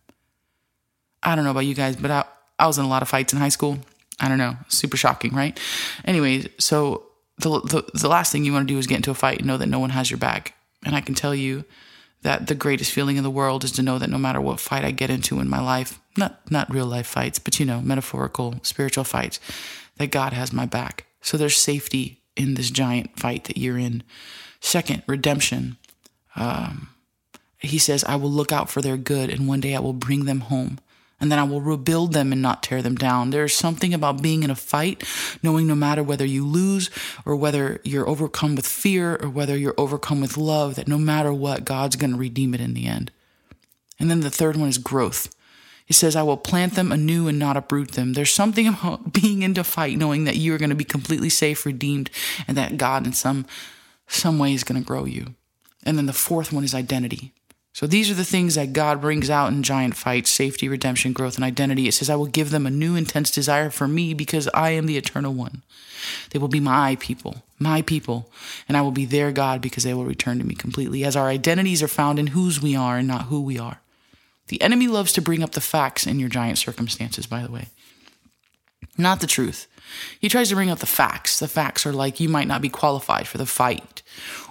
I 1.21 1.35
don't 1.35 1.43
know 1.43 1.51
about 1.51 1.65
you 1.65 1.75
guys, 1.75 1.97
but 1.97 2.11
I, 2.11 2.23
I 2.57 2.67
was 2.67 2.77
in 2.77 2.85
a 2.85 2.89
lot 2.89 3.01
of 3.01 3.09
fights 3.09 3.33
in 3.33 3.39
high 3.39 3.49
school. 3.49 3.79
I 4.19 4.29
don't 4.29 4.37
know, 4.37 4.55
super 4.67 4.97
shocking, 4.97 5.33
right? 5.33 5.59
Anyways, 6.05 6.47
so 6.57 7.03
the, 7.37 7.61
the, 7.61 7.85
the 7.93 8.07
last 8.07 8.31
thing 8.31 8.45
you 8.45 8.53
want 8.53 8.67
to 8.67 8.73
do 8.73 8.77
is 8.77 8.87
get 8.87 8.97
into 8.97 9.11
a 9.11 9.15
fight 9.15 9.39
and 9.39 9.47
know 9.47 9.57
that 9.57 9.67
no 9.67 9.79
one 9.79 9.89
has 9.89 10.09
your 10.09 10.17
back. 10.17 10.55
And 10.85 10.95
I 10.95 11.01
can 11.01 11.15
tell 11.15 11.35
you 11.35 11.65
that 12.21 12.47
the 12.47 12.55
greatest 12.55 12.91
feeling 12.91 13.17
in 13.17 13.23
the 13.23 13.29
world 13.29 13.63
is 13.63 13.71
to 13.73 13.83
know 13.83 13.99
that 13.99 14.09
no 14.09 14.17
matter 14.17 14.41
what 14.41 14.59
fight 14.59 14.85
I 14.85 14.91
get 14.91 15.09
into 15.09 15.39
in 15.39 15.49
my 15.49 15.61
life, 15.61 15.99
not 16.17 16.49
not 16.49 16.73
real 16.73 16.85
life 16.85 17.07
fights, 17.07 17.39
but 17.39 17.59
you 17.59 17.65
know, 17.65 17.81
metaphorical, 17.81 18.55
spiritual 18.63 19.03
fights, 19.03 19.39
that 19.97 20.11
God 20.11 20.33
has 20.33 20.53
my 20.53 20.65
back. 20.65 21.05
So 21.21 21.37
there's 21.37 21.57
safety 21.57 22.21
in 22.35 22.55
this 22.55 22.71
giant 22.71 23.19
fight 23.19 23.45
that 23.45 23.57
you're 23.57 23.77
in. 23.77 24.03
Second, 24.59 25.03
redemption. 25.07 25.77
Um, 26.35 26.89
he 27.59 27.77
says, 27.77 28.03
I 28.03 28.15
will 28.15 28.31
look 28.31 28.51
out 28.51 28.69
for 28.69 28.81
their 28.81 28.97
good, 28.97 29.29
and 29.29 29.47
one 29.47 29.61
day 29.61 29.75
I 29.75 29.79
will 29.79 29.93
bring 29.93 30.25
them 30.25 30.41
home 30.41 30.79
and 31.19 31.31
then 31.31 31.39
I 31.39 31.43
will 31.43 31.61
rebuild 31.61 32.13
them 32.13 32.31
and 32.31 32.41
not 32.41 32.61
tear 32.61 32.81
them 32.81 32.95
down. 32.95 33.29
There's 33.29 33.53
something 33.53 33.93
about 33.93 34.21
being 34.21 34.43
in 34.43 34.49
a 34.49 34.55
fight, 34.55 35.03
knowing 35.41 35.65
no 35.65 35.75
matter 35.75 36.03
whether 36.03 36.25
you 36.25 36.45
lose 36.45 36.89
or 37.25 37.35
whether 37.35 37.79
you're 37.83 38.07
overcome 38.07 38.55
with 38.55 38.67
fear 38.67 39.17
or 39.21 39.29
whether 39.29 39.57
you're 39.57 39.75
overcome 39.77 40.19
with 40.19 40.37
love, 40.37 40.75
that 40.75 40.87
no 40.87 40.97
matter 40.97 41.33
what, 41.33 41.65
God's 41.65 41.95
going 41.95 42.11
to 42.11 42.17
redeem 42.17 42.53
it 42.53 42.61
in 42.61 42.73
the 42.73 42.85
end. 42.85 43.11
And 43.99 44.11
then 44.11 44.19
the 44.19 44.29
third 44.29 44.57
one 44.57 44.67
is 44.67 44.77
growth. 44.77 45.33
He 45.85 45.93
says, 45.93 46.15
I 46.15 46.23
will 46.23 46.37
plant 46.37 46.73
them 46.73 46.91
anew 46.91 47.27
and 47.27 47.37
not 47.37 47.55
uproot 47.55 47.91
them. 47.91 48.13
There's 48.13 48.33
something 48.33 48.67
about 48.67 49.13
being 49.21 49.43
into 49.43 49.63
fight, 49.63 49.97
knowing 49.97 50.25
that 50.25 50.35
you 50.35 50.53
are 50.53 50.57
going 50.57 50.69
to 50.69 50.75
be 50.75 50.83
completely 50.83 51.29
safe, 51.29 51.65
redeemed, 51.65 52.09
and 52.47 52.57
that 52.57 52.77
God 52.77 53.05
in 53.05 53.13
some 53.13 53.45
some 54.07 54.37
way 54.37 54.53
is 54.53 54.63
going 54.63 54.79
to 54.79 54.85
grow 54.85 55.05
you. 55.05 55.33
And 55.83 55.97
then 55.97 56.05
the 56.05 56.13
fourth 56.13 56.53
one 56.53 56.63
is 56.63 56.75
identity. 56.75 57.33
So 57.75 57.85
these 57.85 58.09
are 58.09 58.13
the 58.13 58.23
things 58.23 58.55
that 58.55 58.71
God 58.71 59.01
brings 59.01 59.29
out 59.29 59.51
in 59.51 59.61
giant 59.61 59.97
fights 59.97 60.29
safety, 60.29 60.69
redemption, 60.69 61.11
growth, 61.11 61.35
and 61.35 61.43
identity. 61.43 61.89
It 61.89 61.91
says, 61.91 62.09
I 62.09 62.15
will 62.15 62.25
give 62.25 62.49
them 62.49 62.65
a 62.65 62.71
new 62.71 62.95
intense 62.95 63.29
desire 63.29 63.69
for 63.69 63.85
me 63.85 64.13
because 64.13 64.47
I 64.53 64.69
am 64.69 64.85
the 64.85 64.95
eternal 64.95 65.33
one. 65.33 65.61
They 66.29 66.39
will 66.39 66.47
be 66.47 66.61
my 66.61 66.95
people, 67.01 67.43
my 67.59 67.81
people, 67.81 68.31
and 68.69 68.77
I 68.77 68.81
will 68.81 68.91
be 68.91 69.03
their 69.03 69.33
God 69.33 69.59
because 69.59 69.83
they 69.83 69.93
will 69.93 70.05
return 70.05 70.39
to 70.39 70.45
me 70.45 70.55
completely. 70.55 71.03
As 71.03 71.17
our 71.17 71.27
identities 71.27 71.83
are 71.83 71.89
found 71.89 72.17
in 72.17 72.27
whose 72.27 72.61
we 72.61 72.77
are 72.77 72.95
and 72.95 73.09
not 73.09 73.23
who 73.23 73.41
we 73.41 73.59
are. 73.59 73.81
The 74.47 74.61
enemy 74.61 74.87
loves 74.87 75.11
to 75.11 75.21
bring 75.21 75.43
up 75.43 75.51
the 75.51 75.59
facts 75.59 76.07
in 76.07 76.17
your 76.17 76.29
giant 76.29 76.57
circumstances, 76.57 77.27
by 77.27 77.43
the 77.43 77.51
way, 77.51 77.67
not 78.97 79.19
the 79.19 79.27
truth. 79.27 79.67
He 80.19 80.29
tries 80.29 80.49
to 80.49 80.55
bring 80.55 80.69
up 80.69 80.79
the 80.79 80.85
facts. 80.85 81.39
The 81.39 81.47
facts 81.47 81.85
are 81.85 81.93
like 81.93 82.19
you 82.19 82.29
might 82.29 82.47
not 82.47 82.61
be 82.61 82.69
qualified 82.69 83.27
for 83.27 83.37
the 83.37 83.45
fight, 83.45 84.01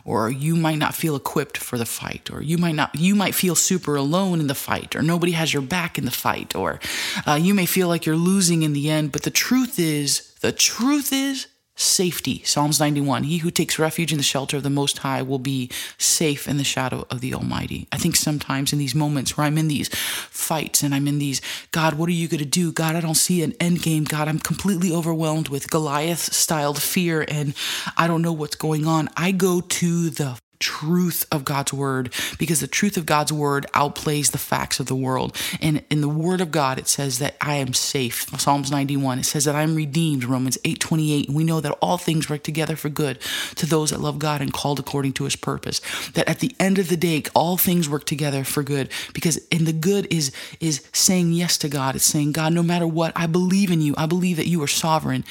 or 0.04 0.30
you 0.30 0.54
might 0.56 0.78
not 0.78 0.94
feel 0.94 1.16
equipped 1.16 1.56
for 1.58 1.78
the 1.78 1.86
fight, 1.86 2.30
or 2.32 2.42
you 2.42 2.58
might 2.58 2.74
not 2.74 2.94
you 2.94 3.14
might 3.14 3.34
feel 3.34 3.54
super 3.54 3.96
alone 3.96 4.40
in 4.40 4.46
the 4.46 4.54
fight, 4.54 4.94
or 4.94 5.02
nobody 5.02 5.32
has 5.32 5.52
your 5.52 5.62
back 5.62 5.98
in 5.98 6.04
the 6.04 6.10
fight, 6.10 6.54
or 6.54 6.80
uh, 7.26 7.34
you 7.40 7.54
may 7.54 7.66
feel 7.66 7.88
like 7.88 8.06
you're 8.06 8.16
losing 8.16 8.62
in 8.62 8.72
the 8.72 8.90
end. 8.90 9.12
But 9.12 9.22
the 9.22 9.30
truth 9.30 9.78
is, 9.78 10.34
the 10.40 10.52
truth 10.52 11.12
is 11.12 11.46
safety. 11.76 12.42
Psalms 12.44 12.78
91 12.78 13.24
He 13.24 13.38
who 13.38 13.50
takes 13.50 13.78
refuge 13.78 14.12
in 14.12 14.18
the 14.18 14.24
shelter 14.24 14.56
of 14.56 14.62
the 14.62 14.70
Most 14.70 14.98
High 14.98 15.22
will 15.22 15.38
be 15.38 15.70
safe 15.98 16.46
in 16.48 16.56
the 16.56 16.64
shadow 16.64 17.06
of 17.10 17.20
the 17.20 17.34
Almighty. 17.34 17.88
I 17.92 17.98
think 17.98 18.16
sometimes 18.16 18.72
in 18.72 18.78
these 18.78 18.94
moments 18.94 19.36
where 19.36 19.46
I'm 19.46 19.58
in 19.58 19.68
these 19.68 19.88
fights 19.88 20.82
and 20.82 20.94
I'm 20.94 21.08
in 21.08 21.18
these, 21.18 21.40
God, 21.72 21.94
what 21.94 22.08
are 22.08 22.12
you 22.12 22.28
going 22.28 22.38
to 22.38 22.44
do? 22.44 22.72
God, 22.72 22.96
I 22.96 23.00
don't 23.00 23.14
see 23.14 23.42
an 23.42 23.54
end 23.60 23.82
game. 23.82 24.04
God, 24.04 24.28
I'm 24.28 24.38
completely 24.38 24.92
overwhelmed 24.92 25.48
with 25.48 25.70
Goliath 25.70 26.32
styled 26.32 26.80
fear 26.80 27.24
and 27.28 27.54
I 27.96 28.06
don't 28.06 28.22
know 28.22 28.32
what's 28.32 28.56
going 28.56 28.86
on. 28.86 29.08
I 29.16 29.32
go 29.32 29.60
to 29.60 30.10
the 30.10 30.38
truth 30.64 31.26
of 31.30 31.44
God's 31.44 31.74
word 31.74 32.10
because 32.38 32.60
the 32.60 32.66
truth 32.66 32.96
of 32.96 33.04
God's 33.04 33.30
word 33.30 33.66
outplays 33.74 34.30
the 34.30 34.38
facts 34.38 34.80
of 34.80 34.86
the 34.86 34.96
world. 34.96 35.36
And 35.60 35.84
in 35.90 36.00
the 36.00 36.08
word 36.08 36.40
of 36.40 36.50
God, 36.50 36.78
it 36.78 36.88
says 36.88 37.18
that 37.18 37.36
I 37.38 37.56
am 37.56 37.74
safe. 37.74 38.30
Psalms 38.40 38.70
91, 38.70 39.18
it 39.18 39.24
says 39.24 39.44
that 39.44 39.54
I'm 39.54 39.74
redeemed. 39.74 40.24
Romans 40.24 40.56
8 40.64 40.80
28. 40.80 41.28
And 41.28 41.36
we 41.36 41.44
know 41.44 41.60
that 41.60 41.76
all 41.82 41.98
things 41.98 42.30
work 42.30 42.42
together 42.42 42.76
for 42.76 42.88
good 42.88 43.20
to 43.56 43.66
those 43.66 43.90
that 43.90 44.00
love 44.00 44.18
God 44.18 44.40
and 44.40 44.54
called 44.54 44.80
according 44.80 45.12
to 45.14 45.24
his 45.24 45.36
purpose. 45.36 45.82
That 46.14 46.30
at 46.30 46.38
the 46.38 46.56
end 46.58 46.78
of 46.78 46.88
the 46.88 46.96
day, 46.96 47.22
all 47.34 47.58
things 47.58 47.86
work 47.86 48.06
together 48.06 48.42
for 48.42 48.62
good 48.62 48.90
because 49.12 49.36
in 49.48 49.66
the 49.66 49.72
good 49.74 50.06
is, 50.10 50.32
is 50.60 50.82
saying 50.94 51.32
yes 51.32 51.58
to 51.58 51.68
God. 51.68 51.94
It's 51.94 52.06
saying, 52.06 52.32
God, 52.32 52.54
no 52.54 52.62
matter 52.62 52.86
what, 52.86 53.12
I 53.14 53.26
believe 53.26 53.70
in 53.70 53.82
you. 53.82 53.94
I 53.98 54.06
believe 54.06 54.38
that 54.38 54.48
you 54.48 54.62
are 54.62 54.66
sovereign. 54.66 55.24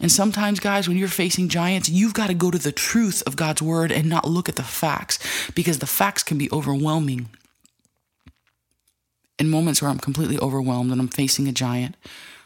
And 0.00 0.10
sometimes, 0.10 0.60
guys, 0.60 0.88
when 0.88 0.96
you're 0.96 1.08
facing 1.08 1.50
giants, 1.50 1.90
you've 1.90 2.14
got 2.14 2.28
to 2.28 2.34
go 2.34 2.50
to 2.50 2.58
the 2.58 2.72
truth 2.72 3.22
of 3.26 3.36
God's 3.36 3.60
word 3.60 3.92
and 3.92 4.08
not 4.08 4.26
look 4.26 4.48
at 4.48 4.56
the 4.56 4.62
facts 4.78 5.18
because 5.54 5.78
the 5.78 5.86
facts 5.86 6.22
can 6.22 6.38
be 6.38 6.50
overwhelming. 6.52 7.28
In 9.38 9.50
moments 9.50 9.80
where 9.80 9.90
I'm 9.90 9.98
completely 9.98 10.38
overwhelmed 10.38 10.90
and 10.90 11.00
I'm 11.00 11.08
facing 11.08 11.48
a 11.48 11.52
giant, 11.52 11.96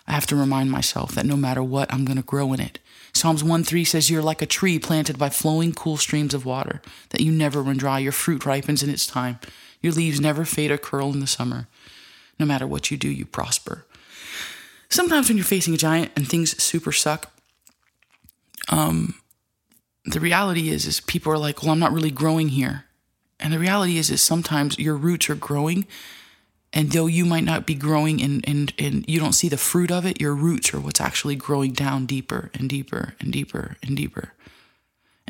I 0.07 0.13
have 0.13 0.27
to 0.27 0.37
remind 0.37 0.71
myself 0.71 1.13
that 1.13 1.27
no 1.27 1.37
matter 1.37 1.63
what, 1.63 1.93
I'm 1.93 2.05
going 2.05 2.17
to 2.17 2.23
grow 2.23 2.53
in 2.53 2.61
it. 2.61 2.79
Psalms 3.15 3.45
1 3.45 3.65
3 3.65 3.85
says, 3.85 4.11
You're 4.11 4.23
like 4.23 4.43
a 4.43 4.47
tree 4.47 4.79
planted 4.79 5.19
by 5.19 5.29
flowing, 5.29 5.73
cool 5.73 5.97
streams 5.97 6.35
of 6.35 6.45
water, 6.45 6.83
that 7.11 7.21
you 7.21 7.31
never 7.31 7.63
run 7.63 7.77
dry. 7.77 7.99
Your 7.99 8.13
fruit 8.13 8.45
ripens 8.45 8.83
in 8.83 8.91
its 8.91 9.07
time. 9.07 9.39
Your 9.81 9.93
leaves 9.93 10.21
never 10.21 10.45
fade 10.45 10.71
or 10.71 10.79
curl 10.79 11.13
in 11.13 11.21
the 11.21 11.27
summer. 11.27 11.69
No 12.39 12.47
matter 12.47 12.67
what 12.67 12.91
you 12.91 12.97
do, 12.97 13.09
you 13.09 13.27
prosper. 13.27 13.87
Sometimes 14.89 15.29
when 15.29 15.37
you're 15.37 15.45
facing 15.45 15.75
a 15.75 15.79
giant 15.79 16.13
and 16.17 16.29
things 16.29 16.61
super 16.63 16.93
suck, 16.93 17.33
um, 18.69 19.15
the 20.05 20.21
reality 20.21 20.69
is 20.69 20.87
is 20.87 21.01
people 21.01 21.33
are 21.33 21.39
like, 21.39 21.63
well, 21.63 21.73
I'm 21.73 21.79
not 21.79 21.93
really 21.93 22.11
growing 22.11 22.49
here. 22.49 22.85
And 23.39 23.53
the 23.53 23.59
reality 23.59 23.99
is 23.99 24.11
is 24.11 24.23
sometimes 24.23 24.79
your 24.79 24.97
roots 24.97 25.29
are 25.31 25.35
growing 25.35 25.87
and 26.73 26.91
though 26.91 27.07
you 27.07 27.25
might 27.25 27.45
not 27.45 27.67
be 27.67 27.75
growing 27.75 28.23
and, 28.23 28.47
and, 28.49 28.73
and 28.79 29.05
you 29.07 29.21
don't 29.21 29.35
see 29.35 29.49
the 29.49 29.59
fruit 29.59 29.91
of 29.91 30.07
it, 30.07 30.21
your 30.21 30.35
roots 30.35 30.73
are 30.73 30.81
what's 30.81 31.01
actually 31.01 31.37
growing 31.37 31.73
down 31.73 32.07
deeper 32.07 32.51
and 32.55 32.69
deeper 32.69 33.15
and 33.21 33.33
deeper 33.33 33.77
and 33.83 33.97
deeper. 33.97 34.33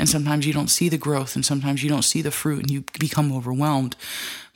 And 0.03 0.09
sometimes 0.09 0.49
you 0.49 0.53
don't 0.53 0.67
see 0.67 0.89
the 0.89 0.99
growth 0.99 1.37
and 1.37 1.47
sometimes 1.47 1.85
you 1.85 1.89
don't 1.89 2.03
see 2.03 2.23
the 2.23 2.33
fruit 2.33 2.59
and 2.59 2.71
you 2.73 2.83
become 2.99 3.33
overwhelmed. 3.33 3.95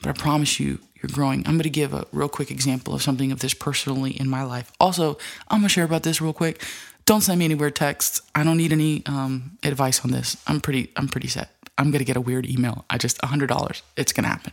But 0.01 0.09
I 0.09 0.11
promise 0.11 0.59
you, 0.59 0.79
you're 0.95 1.09
growing. 1.09 1.39
I'm 1.47 1.53
going 1.53 1.63
to 1.63 1.69
give 1.69 1.93
a 1.93 2.05
real 2.11 2.27
quick 2.27 2.51
example 2.51 2.93
of 2.93 3.01
something 3.01 3.31
of 3.31 3.39
this 3.39 3.53
personally 3.53 4.11
in 4.11 4.29
my 4.29 4.43
life. 4.43 4.73
Also, 4.77 5.17
I'm 5.47 5.59
going 5.59 5.69
to 5.69 5.73
share 5.73 5.85
about 5.85 6.03
this 6.03 6.19
real 6.19 6.33
quick. 6.33 6.61
Don't 7.05 7.21
send 7.21 7.39
me 7.39 7.45
any 7.45 7.55
weird 7.55 7.77
texts. 7.77 8.21
I 8.35 8.43
don't 8.43 8.57
need 8.57 8.73
any 8.73 9.03
um, 9.05 9.57
advice 9.63 10.03
on 10.03 10.11
this. 10.11 10.35
I'm 10.47 10.59
pretty. 10.59 10.91
I'm 10.97 11.07
pretty 11.07 11.29
set. 11.29 11.49
I'm 11.77 11.91
gonna 11.91 12.03
get 12.03 12.17
a 12.17 12.21
weird 12.21 12.45
email. 12.45 12.83
I 12.89 12.97
just 12.97 13.23
hundred 13.23 13.47
dollars. 13.47 13.83
It's 13.95 14.11
gonna 14.11 14.27
happen. 14.27 14.51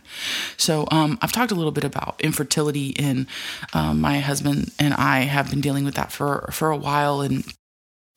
So 0.55 0.87
um, 0.91 1.17
I've 1.21 1.33
talked 1.33 1.51
a 1.51 1.55
little 1.55 1.73
bit 1.73 1.83
about 1.83 2.15
infertility, 2.19 2.95
and 2.97 3.27
um, 3.73 3.99
my 3.99 4.19
husband 4.19 4.71
and 4.79 4.93
I 4.93 5.21
have 5.21 5.49
been 5.49 5.59
dealing 5.59 5.83
with 5.83 5.95
that 5.95 6.13
for 6.13 6.47
for 6.53 6.69
a 6.69 6.77
while, 6.77 7.19
and 7.19 7.43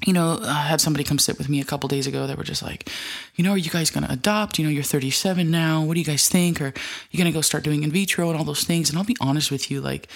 you 0.06 0.12
know, 0.12 0.38
I 0.42 0.62
had 0.62 0.80
somebody 0.80 1.02
come 1.02 1.18
sit 1.18 1.38
with 1.38 1.48
me 1.48 1.60
a 1.60 1.64
couple 1.64 1.88
days 1.88 2.06
ago 2.06 2.26
that 2.26 2.38
were 2.38 2.44
just 2.44 2.62
like, 2.62 2.88
you 3.34 3.42
know, 3.42 3.52
are 3.52 3.58
you 3.58 3.70
guys 3.70 3.90
going 3.90 4.06
to 4.06 4.12
adopt? 4.12 4.58
You 4.58 4.64
know, 4.64 4.70
you're 4.70 4.84
37 4.84 5.50
now. 5.50 5.82
What 5.82 5.94
do 5.94 6.00
you 6.00 6.06
guys 6.06 6.28
think? 6.28 6.60
Or 6.60 6.72
you're 7.10 7.18
going 7.18 7.30
to 7.30 7.36
go 7.36 7.40
start 7.40 7.64
doing 7.64 7.82
in 7.82 7.90
vitro 7.90 8.28
and 8.30 8.38
all 8.38 8.44
those 8.44 8.64
things? 8.64 8.88
And 8.88 8.98
I'll 8.98 9.04
be 9.04 9.16
honest 9.20 9.50
with 9.50 9.70
you, 9.70 9.80
like, 9.80 10.08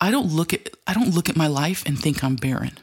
I 0.00 0.10
don't 0.10 0.26
look 0.32 0.52
at 0.52 0.70
I 0.86 0.94
don't 0.94 1.14
look 1.14 1.28
at 1.28 1.36
my 1.36 1.46
life 1.46 1.84
and 1.86 1.98
think 1.98 2.24
I'm 2.24 2.36
barren. 2.36 2.78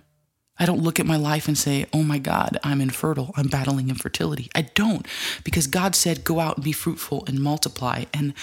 I 0.60 0.66
don't 0.66 0.82
look 0.82 1.00
at 1.00 1.06
my 1.06 1.18
life 1.18 1.48
and 1.48 1.58
say, 1.58 1.86
oh 1.94 2.02
my 2.02 2.18
God, 2.18 2.58
I'm 2.64 2.82
infertile. 2.82 3.32
I'm 3.36 3.48
battling 3.48 3.90
infertility. 3.90 4.50
I 4.56 4.64
don't, 4.64 5.06
because 5.44 5.68
God 5.68 5.96
said, 5.96 6.24
go 6.24 6.40
out 6.40 6.58
and 6.58 6.64
be 6.64 6.72
fruitful 6.72 7.24
and 7.28 7.40
multiply. 7.40 8.06
And 8.14 8.34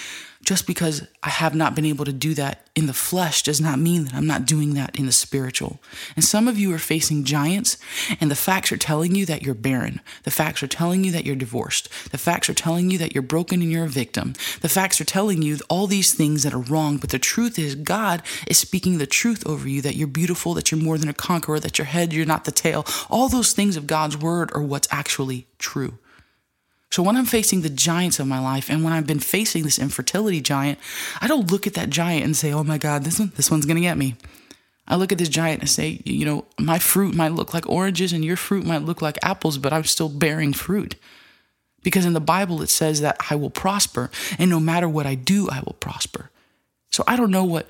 just 0.45 0.67
because 0.67 1.07
I 1.23 1.29
have 1.29 1.55
not 1.55 1.75
been 1.75 1.85
able 1.85 2.05
to 2.05 2.13
do 2.13 2.33
that 2.35 2.67
in 2.75 2.85
the 2.85 2.93
flesh 2.93 3.41
does 3.41 3.59
not 3.59 3.79
mean 3.79 4.05
that 4.05 4.13
I'm 4.13 4.27
not 4.27 4.45
doing 4.45 4.75
that 4.75 4.95
in 4.95 5.05
the 5.05 5.11
spiritual. 5.11 5.79
And 6.15 6.23
some 6.23 6.47
of 6.47 6.59
you 6.59 6.73
are 6.73 6.79
facing 6.79 7.23
giants, 7.23 7.77
and 8.19 8.29
the 8.29 8.35
facts 8.35 8.71
are 8.71 8.77
telling 8.77 9.15
you 9.15 9.25
that 9.25 9.41
you're 9.41 9.55
barren. 9.55 10.01
The 10.23 10.31
facts 10.31 10.61
are 10.61 10.67
telling 10.67 11.03
you 11.03 11.11
that 11.11 11.25
you're 11.25 11.35
divorced. 11.35 11.89
The 12.11 12.17
facts 12.17 12.49
are 12.49 12.53
telling 12.53 12.91
you 12.91 12.97
that 12.99 13.15
you're 13.15 13.23
broken 13.23 13.61
and 13.61 13.71
you're 13.71 13.85
a 13.85 13.89
victim. 13.89 14.33
The 14.61 14.69
facts 14.69 15.01
are 15.01 15.05
telling 15.05 15.41
you 15.41 15.57
all 15.67 15.87
these 15.87 16.13
things 16.13 16.43
that 16.43 16.53
are 16.53 16.59
wrong, 16.59 16.97
but 16.97 17.09
the 17.09 17.19
truth 17.19 17.57
is, 17.57 17.73
God 17.75 18.21
is 18.47 18.57
speaking 18.57 18.97
the 18.97 19.07
truth 19.07 19.45
over 19.47 19.67
you 19.67 19.81
that 19.81 19.95
you're 19.95 20.07
beautiful, 20.07 20.53
that 20.53 20.69
you're 20.69 20.81
more 20.81 20.97
than 20.97 21.09
a 21.09 21.13
conqueror, 21.13 21.59
that 21.59 21.77
your 21.77 21.85
head, 21.85 22.13
you're 22.13 22.25
not 22.25 22.45
the 22.45 22.51
tail. 22.51 22.85
All 23.09 23.29
those 23.29 23.53
things 23.53 23.77
of 23.77 23.87
God's 23.87 24.17
word 24.17 24.51
are 24.53 24.61
what's 24.61 24.87
actually 24.91 25.47
true. 25.57 25.97
So 26.91 27.03
when 27.03 27.17
I'm 27.17 27.25
facing 27.25 27.61
the 27.61 27.69
giants 27.69 28.19
of 28.19 28.27
my 28.27 28.39
life 28.39 28.69
and 28.69 28.83
when 28.83 28.93
I've 28.93 29.07
been 29.07 29.19
facing 29.19 29.63
this 29.63 29.79
infertility 29.79 30.39
giant, 30.39 30.79
I 31.19 31.27
don't 31.27 31.51
look 31.51 31.67
at 31.67 31.73
that 31.73 31.89
giant 31.89 32.23
and 32.23 32.37
say, 32.37 32.53
"Oh 32.53 32.63
my 32.63 32.77
god, 32.77 33.03
this 33.03 33.19
one 33.19 33.31
this 33.35 33.51
one's 33.51 33.65
going 33.65 33.75
to 33.75 33.81
get 33.81 33.97
me." 33.97 34.15
I 34.87 34.95
look 34.95 35.11
at 35.11 35.17
this 35.17 35.29
giant 35.29 35.61
and 35.61 35.69
say, 35.69 36.01
you 36.05 36.25
know, 36.25 36.45
my 36.59 36.77
fruit 36.77 37.15
might 37.15 37.31
look 37.31 37.53
like 37.53 37.67
oranges 37.67 38.13
and 38.13 38.23
your 38.23 38.37
fruit 38.37 38.65
might 38.65 38.83
look 38.83 39.01
like 39.01 39.17
apples, 39.23 39.57
but 39.57 39.73
I'm 39.73 39.83
still 39.83 40.09
bearing 40.09 40.53
fruit. 40.53 40.95
Because 41.81 42.05
in 42.05 42.13
the 42.13 42.19
Bible 42.21 42.61
it 42.61 42.69
says 42.69 43.01
that 43.01 43.17
I 43.29 43.35
will 43.35 43.49
prosper 43.49 44.11
and 44.37 44.49
no 44.49 44.59
matter 44.59 44.87
what 44.87 45.05
I 45.05 45.15
do, 45.15 45.49
I 45.49 45.61
will 45.61 45.75
prosper. 45.79 46.29
So 46.91 47.03
I 47.07 47.15
don't 47.15 47.31
know 47.31 47.43
what 47.43 47.67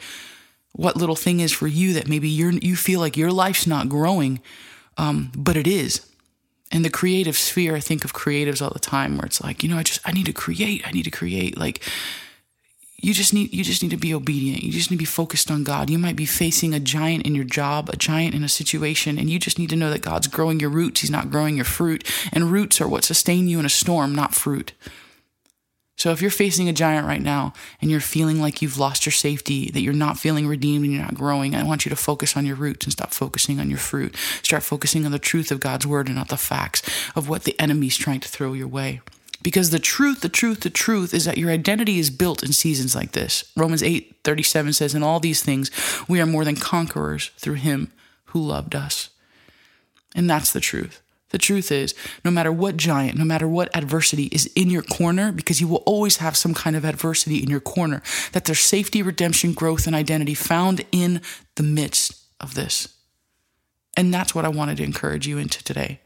what 0.73 0.97
little 0.97 1.15
thing 1.15 1.39
is 1.39 1.53
for 1.53 1.67
you 1.67 1.93
that 1.93 2.09
maybe 2.09 2.27
you're 2.27 2.51
you 2.51 2.75
feel 2.75 2.99
like 2.99 3.15
your 3.15 3.31
life's 3.31 3.65
not 3.65 3.87
growing, 3.87 4.41
um, 4.97 5.31
but 5.35 5.55
it 5.55 5.67
is 5.67 6.05
in 6.71 6.81
the 6.81 6.89
creative 6.89 7.37
sphere, 7.37 7.75
I 7.75 7.79
think 7.79 8.03
of 8.03 8.13
creatives 8.13 8.61
all 8.61 8.71
the 8.71 8.79
time 8.79 9.17
where 9.17 9.25
it's 9.25 9.41
like, 9.41 9.63
you 9.63 9.69
know, 9.69 9.77
I 9.77 9.83
just 9.83 10.01
I 10.05 10.11
need 10.11 10.25
to 10.25 10.33
create. 10.33 10.87
I 10.87 10.91
need 10.91 11.03
to 11.03 11.11
create. 11.11 11.57
Like 11.57 11.81
you 12.97 13.13
just 13.13 13.33
need 13.33 13.53
you 13.53 13.63
just 13.63 13.83
need 13.83 13.91
to 13.91 13.97
be 13.97 14.13
obedient. 14.13 14.63
You 14.63 14.71
just 14.71 14.89
need 14.89 14.97
to 14.97 15.01
be 15.01 15.05
focused 15.05 15.51
on 15.51 15.63
God. 15.63 15.89
You 15.89 15.99
might 15.99 16.15
be 16.15 16.25
facing 16.25 16.73
a 16.73 16.79
giant 16.79 17.25
in 17.25 17.35
your 17.35 17.45
job, 17.45 17.89
a 17.89 17.97
giant 17.97 18.33
in 18.33 18.43
a 18.43 18.49
situation, 18.49 19.19
and 19.19 19.29
you 19.29 19.37
just 19.37 19.59
need 19.59 19.69
to 19.69 19.75
know 19.75 19.91
that 19.91 20.01
God's 20.01 20.27
growing 20.27 20.59
your 20.59 20.69
roots. 20.71 21.01
He's 21.01 21.11
not 21.11 21.29
growing 21.29 21.55
your 21.55 21.65
fruit. 21.65 22.03
And 22.33 22.51
roots 22.51 22.81
are 22.81 22.87
what 22.87 23.03
sustain 23.03 23.47
you 23.47 23.59
in 23.59 23.65
a 23.65 23.69
storm, 23.69 24.15
not 24.15 24.33
fruit. 24.33 24.73
So 25.97 26.11
if 26.11 26.21
you're 26.21 26.31
facing 26.31 26.67
a 26.67 26.73
giant 26.73 27.07
right 27.07 27.21
now 27.21 27.53
and 27.81 27.89
you're 27.89 28.01
feeling 28.01 28.41
like 28.41 28.61
you've 28.61 28.77
lost 28.77 29.05
your 29.05 29.13
safety, 29.13 29.71
that 29.71 29.81
you're 29.81 29.93
not 29.93 30.19
feeling 30.19 30.45
redeemed 30.45 30.83
and 30.83 30.93
you're 30.93 31.01
not 31.01 31.15
growing, 31.15 31.55
I 31.55 31.63
want 31.63 31.85
you 31.85 31.89
to 31.89 31.95
focus 31.95 32.35
on 32.35 32.45
your 32.45 32.57
roots 32.57 32.85
and 32.85 32.91
stop 32.91 33.13
focusing 33.13 33.59
on 33.59 33.69
your 33.69 33.79
fruit. 33.79 34.15
Start 34.43 34.63
focusing 34.63 35.05
on 35.05 35.13
the 35.13 35.19
truth 35.19 35.51
of 35.51 35.61
God's 35.61 35.87
word 35.87 36.07
and 36.07 36.15
not 36.15 36.27
the 36.27 36.37
facts 36.37 36.81
of 37.15 37.29
what 37.29 37.43
the 37.43 37.57
enemy's 37.59 37.95
trying 37.95 38.19
to 38.19 38.27
throw 38.27 38.53
your 38.53 38.67
way. 38.67 39.01
Because 39.41 39.69
the 39.69 39.79
truth, 39.79 40.21
the 40.21 40.29
truth, 40.29 40.61
the 40.61 40.69
truth 40.69 41.13
is 41.13 41.25
that 41.25 41.37
your 41.37 41.51
identity 41.51 41.99
is 41.99 42.09
built 42.09 42.43
in 42.43 42.51
seasons 42.51 42.95
like 42.95 43.11
this. 43.11 43.51
Romans 43.55 43.83
8 43.83 44.15
37 44.23 44.73
says, 44.73 44.95
In 44.95 45.03
all 45.03 45.19
these 45.19 45.43
things, 45.43 45.69
we 46.07 46.19
are 46.19 46.25
more 46.25 46.43
than 46.43 46.55
conquerors 46.55 47.29
through 47.37 47.55
him 47.55 47.91
who 48.25 48.41
loved 48.41 48.73
us. 48.73 49.09
And 50.15 50.27
that's 50.27 50.51
the 50.51 50.59
truth. 50.59 51.01
The 51.29 51.37
truth 51.37 51.71
is, 51.71 51.95
no 52.23 52.31
matter 52.31 52.51
what 52.51 52.77
giant, 52.77 53.17
no 53.17 53.25
matter 53.25 53.47
what 53.47 53.75
adversity 53.75 54.25
is 54.25 54.45
in 54.55 54.69
your 54.69 54.83
corner, 54.83 55.31
because 55.31 55.59
you 55.59 55.67
will 55.67 55.83
always 55.85 56.17
have 56.17 56.37
some 56.37 56.53
kind 56.53 56.75
of 56.75 56.85
adversity 56.85 57.41
in 57.41 57.49
your 57.49 57.59
corner, 57.59 58.01
that 58.31 58.45
there's 58.45 58.59
safety, 58.59 59.01
redemption, 59.01 59.53
growth, 59.53 59.87
and 59.87 59.95
identity 59.95 60.35
found 60.35 60.85
in 60.91 61.21
the 61.55 61.63
midst 61.63 62.23
of 62.39 62.53
this. 62.53 62.95
And 63.97 64.13
that's 64.13 64.35
what 64.35 64.45
I 64.45 64.49
wanted 64.49 64.77
to 64.77 64.83
encourage 64.83 65.27
you 65.27 65.37
into 65.37 65.63
today. 65.63 65.99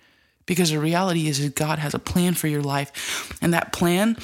Because 0.46 0.72
the 0.72 0.80
reality 0.80 1.28
is, 1.28 1.40
is 1.40 1.50
God 1.50 1.80
has 1.80 1.94
a 1.94 2.00
plan 2.00 2.34
for 2.34 2.48
your 2.48 2.64
life, 2.64 3.38
and 3.42 3.54
that 3.54 3.74
plan 3.74 4.18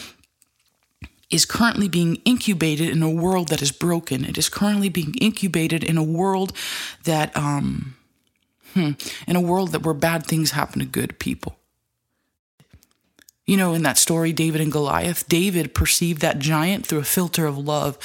is 1.30 1.46
currently 1.46 1.90
being 1.90 2.16
incubated 2.26 2.90
in 2.90 3.04
a 3.04 3.10
world 3.10 3.50
that 3.50 3.62
is 3.62 3.72
broken. 3.72 4.24
It 4.24 4.38
is 4.38 4.48
currently 4.48 4.90
being 4.90 5.14
incubated 5.20 5.84
in 5.84 5.98
a 5.98 6.04
world 6.04 6.54
that 7.04 7.36
um, 7.36 7.95
Hmm. 8.76 8.92
In 9.26 9.36
a 9.36 9.42
world 9.42 9.72
that 9.72 9.84
where 9.84 9.94
bad 9.94 10.28
things 10.28 10.52
happen 10.52 10.80
to 10.80 10.86
good 10.86 11.18
people. 11.18 11.58
You 13.46 13.58
know, 13.58 13.74
in 13.74 13.84
that 13.84 13.98
story, 13.98 14.34
David 14.34 14.60
and 14.60 14.72
Goliath, 14.72 15.30
David 15.30 15.74
perceived 15.74 16.22
that 16.22 16.40
giant 16.40 16.86
through 16.86 17.00
a 17.00 17.04
filter 17.04 17.46
of 17.46 17.58
love, 17.58 17.98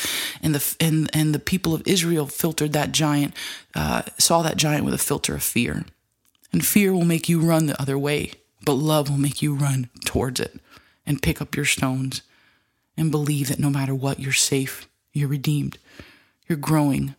and 0.43 0.55
the 0.55 0.77
and 0.79 1.11
and 1.13 1.35
the 1.35 1.39
people 1.39 1.75
of 1.75 1.83
Israel 1.87 2.27
filtered 2.27 2.73
that 2.75 2.93
giant, 2.93 3.35
uh, 3.75 4.03
saw 4.17 4.43
that 4.43 4.57
giant 4.57 4.85
with 4.85 4.95
a 4.95 4.99
filter 4.99 5.35
of 5.35 5.43
fear. 5.43 5.85
And 6.53 6.65
fear 6.65 6.93
will 6.93 7.05
make 7.05 7.29
you 7.29 7.41
run 7.41 7.67
the 7.67 7.81
other 7.81 7.99
way, 7.99 8.33
but 8.65 8.75
love 8.75 9.09
will 9.09 9.17
make 9.17 9.41
you 9.41 9.55
run 9.55 9.89
towards 10.05 10.41
it 10.41 10.61
and 11.07 11.23
pick 11.23 11.41
up 11.41 11.57
your 11.57 11.65
stones 11.65 12.23
and 12.97 13.11
believe 13.11 13.49
that 13.49 13.59
no 13.59 13.71
matter 13.71 13.95
what, 13.95 14.21
you're 14.21 14.33
safe, 14.33 14.89
you're 15.13 15.29
redeemed, 15.29 15.79
you're 16.49 16.59
growing, 16.59 17.15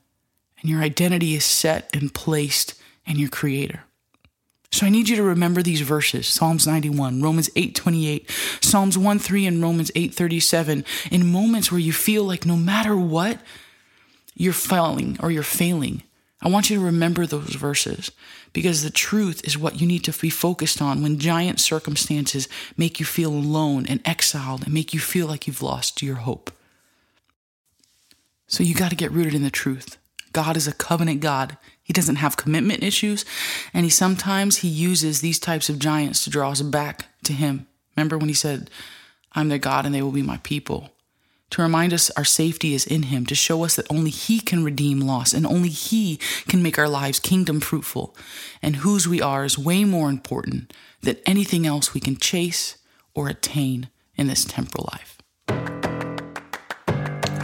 and 0.61 0.69
your 0.69 0.81
identity 0.81 1.33
is 1.33 1.43
set 1.43 1.89
and 1.93 2.13
placed 2.13 2.75
and 3.12 3.19
your 3.19 3.30
creator. 3.30 3.84
So 4.71 4.86
I 4.86 4.89
need 4.89 5.10
you 5.10 5.17
to 5.17 5.24
remember 5.24 5.62
these 5.62 5.82
verses, 5.82 6.28
Psalms 6.28 6.65
91, 6.65 7.21
Romans 7.21 7.50
8:28, 7.58 8.26
Psalms 8.63 8.97
1 8.97 9.19
3 9.19 9.45
and 9.45 9.62
Romans 9.62 9.91
8:37, 9.95 10.86
in 11.12 11.32
moments 11.32 11.71
where 11.71 11.80
you 11.80 11.91
feel 11.91 12.24
like 12.24 12.45
no 12.45 12.56
matter 12.56 12.95
what, 12.95 13.41
you're 14.34 14.54
failing 14.54 15.17
or 15.21 15.30
you're 15.30 15.43
failing. 15.43 16.04
I 16.41 16.47
want 16.47 16.69
you 16.69 16.78
to 16.78 16.86
remember 16.86 17.26
those 17.26 17.54
verses 17.54 18.12
because 18.54 18.82
the 18.82 18.89
truth 18.89 19.45
is 19.45 19.58
what 19.58 19.80
you 19.80 19.86
need 19.86 20.06
to 20.06 20.13
be 20.13 20.30
focused 20.30 20.82
on 20.82 21.04
when 21.04 21.19
giant 21.19 21.60
circumstances 21.60 22.47
make 22.78 23.00
you 23.00 23.06
feel 23.06 23.32
alone 23.32 23.86
and 23.86 24.00
exiled 24.06 24.63
and 24.63 24.74
make 24.74 24.93
you 24.93 25.00
feel 25.02 25.28
like 25.28 25.45
you've 25.45 25.62
lost 25.62 26.02
your 26.02 26.15
hope. 26.15 26.50
So 28.47 28.63
you 28.63 28.74
got 28.74 28.89
to 28.89 28.95
get 28.95 29.12
rooted 29.12 29.36
in 29.36 29.43
the 29.43 29.52
truth. 29.52 29.97
God 30.34 30.56
is 30.56 30.67
a 30.67 30.74
covenant 30.74 31.19
God. 31.19 31.58
He 31.91 31.93
doesn't 31.93 32.23
have 32.23 32.38
commitment 32.38 32.84
issues, 32.84 33.25
and 33.73 33.84
he 33.84 33.89
sometimes 33.89 34.60
he 34.60 34.69
uses 34.69 35.19
these 35.19 35.39
types 35.39 35.67
of 35.67 35.77
giants 35.77 36.23
to 36.23 36.30
draw 36.30 36.51
us 36.51 36.62
back 36.62 37.08
to 37.25 37.34
him. 37.34 37.67
Remember 37.97 38.17
when 38.17 38.30
he 38.30 38.34
said, 38.34 38.69
"I'm 39.34 39.49
their 39.49 39.58
God 39.58 39.86
and 39.86 39.93
they 39.93 40.01
will 40.01 40.13
be 40.13 40.21
my 40.21 40.38
people." 40.38 40.93
To 41.49 41.62
remind 41.62 41.91
us 41.91 42.10
our 42.12 42.23
safety 42.23 42.73
is 42.73 42.86
in 42.86 43.04
him, 43.12 43.25
to 43.25 43.36
show 43.36 43.65
us 43.65 43.75
that 43.75 43.91
only 43.91 44.10
he 44.10 44.39
can 44.39 44.63
redeem 44.63 45.01
loss 45.01 45.34
and 45.34 45.45
only 45.45 45.67
he 45.67 46.17
can 46.47 46.63
make 46.63 46.80
our 46.80 46.88
lives 46.88 47.19
kingdom 47.19 47.60
fruitful. 47.60 48.15
And 48.62 48.77
whose 48.77 49.06
we 49.06 49.21
are 49.21 49.43
is 49.43 49.58
way 49.58 49.84
more 49.84 50.10
important 50.10 50.71
than 51.01 51.17
anything 51.25 51.67
else 51.67 51.93
we 51.93 51.99
can 51.99 52.15
chase 52.15 52.77
or 53.13 53.27
attain 53.27 53.89
in 54.15 54.27
this 54.27 54.45
temporal 54.45 54.89
life. 54.93 55.17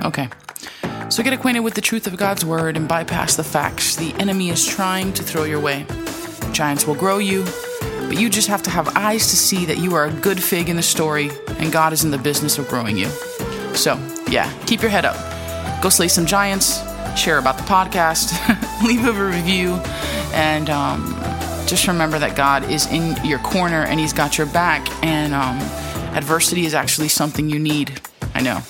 Okay. 0.05 0.29
So 1.09 1.23
get 1.23 1.31
acquainted 1.31 1.61
with 1.61 1.73
the 1.73 1.81
truth 1.81 2.05
of 2.05 2.17
God's 2.17 2.43
word 2.43 2.75
and 2.75 2.87
bypass 2.87 3.35
the 3.37 3.43
facts 3.43 3.95
the 3.95 4.13
enemy 4.15 4.49
is 4.49 4.65
trying 4.65 5.13
to 5.13 5.23
throw 5.23 5.45
your 5.45 5.59
way. 5.59 5.85
Giants 6.51 6.85
will 6.85 6.95
grow 6.95 7.17
you, 7.17 7.45
but 8.07 8.19
you 8.19 8.29
just 8.29 8.49
have 8.49 8.61
to 8.63 8.69
have 8.69 8.89
eyes 8.95 9.27
to 9.27 9.37
see 9.37 9.65
that 9.65 9.77
you 9.77 9.95
are 9.95 10.05
a 10.05 10.11
good 10.11 10.41
fig 10.41 10.67
in 10.67 10.75
the 10.75 10.83
story 10.83 11.31
and 11.59 11.71
God 11.71 11.93
is 11.93 12.03
in 12.03 12.11
the 12.11 12.17
business 12.17 12.57
of 12.57 12.67
growing 12.67 12.97
you. 12.97 13.07
So, 13.73 13.97
yeah, 14.29 14.51
keep 14.65 14.81
your 14.81 14.91
head 14.91 15.05
up. 15.05 15.15
Go 15.81 15.89
slay 15.89 16.09
some 16.09 16.25
giants, 16.25 16.81
share 17.17 17.37
about 17.37 17.57
the 17.57 17.63
podcast, 17.63 18.33
leave 18.85 19.05
a 19.05 19.13
review, 19.13 19.75
and 20.33 20.69
um, 20.69 21.15
just 21.67 21.87
remember 21.87 22.19
that 22.19 22.35
God 22.35 22.69
is 22.69 22.85
in 22.87 23.23
your 23.23 23.39
corner 23.39 23.83
and 23.83 23.99
He's 23.99 24.13
got 24.13 24.37
your 24.37 24.47
back, 24.47 24.87
and 25.03 25.33
um, 25.33 25.57
adversity 26.15 26.65
is 26.65 26.73
actually 26.73 27.09
something 27.09 27.49
you 27.49 27.59
need. 27.59 28.01
I 28.33 28.41
know. 28.41 28.61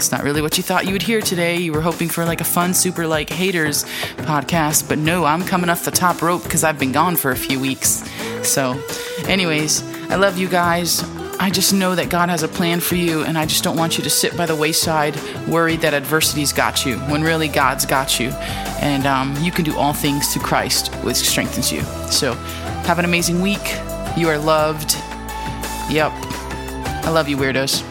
It's 0.00 0.10
not 0.10 0.22
really 0.22 0.40
what 0.40 0.56
you 0.56 0.62
thought 0.62 0.86
you 0.86 0.94
would 0.94 1.02
hear 1.02 1.20
today. 1.20 1.58
You 1.58 1.74
were 1.74 1.82
hoping 1.82 2.08
for 2.08 2.24
like 2.24 2.40
a 2.40 2.44
fun, 2.44 2.72
super 2.72 3.06
like 3.06 3.28
haters 3.28 3.84
podcast, 4.16 4.88
but 4.88 4.96
no, 4.96 5.26
I'm 5.26 5.44
coming 5.44 5.68
off 5.68 5.84
the 5.84 5.90
top 5.90 6.22
rope 6.22 6.42
because 6.42 6.64
I've 6.64 6.78
been 6.78 6.90
gone 6.90 7.16
for 7.16 7.32
a 7.32 7.36
few 7.36 7.60
weeks. 7.60 8.02
So, 8.42 8.82
anyways, 9.28 9.82
I 10.10 10.14
love 10.14 10.38
you 10.38 10.48
guys. 10.48 11.02
I 11.38 11.50
just 11.50 11.74
know 11.74 11.94
that 11.94 12.08
God 12.08 12.30
has 12.30 12.42
a 12.42 12.48
plan 12.48 12.80
for 12.80 12.94
you, 12.94 13.24
and 13.24 13.36
I 13.36 13.44
just 13.44 13.62
don't 13.62 13.76
want 13.76 13.98
you 13.98 14.04
to 14.04 14.08
sit 14.08 14.34
by 14.38 14.46
the 14.46 14.56
wayside 14.56 15.20
worried 15.46 15.82
that 15.82 15.92
adversity's 15.92 16.54
got 16.54 16.86
you 16.86 16.96
when 17.00 17.22
really 17.22 17.48
God's 17.48 17.84
got 17.84 18.18
you. 18.18 18.30
And 18.80 19.04
um, 19.04 19.36
you 19.42 19.52
can 19.52 19.66
do 19.66 19.76
all 19.76 19.92
things 19.92 20.32
through 20.32 20.44
Christ, 20.44 20.94
which 21.04 21.16
strengthens 21.16 21.70
you. 21.70 21.82
So, 22.10 22.32
have 22.86 22.98
an 22.98 23.04
amazing 23.04 23.42
week. 23.42 23.76
You 24.16 24.30
are 24.30 24.38
loved. 24.38 24.94
Yep. 25.92 26.12
I 27.04 27.10
love 27.10 27.28
you, 27.28 27.36
weirdos. 27.36 27.89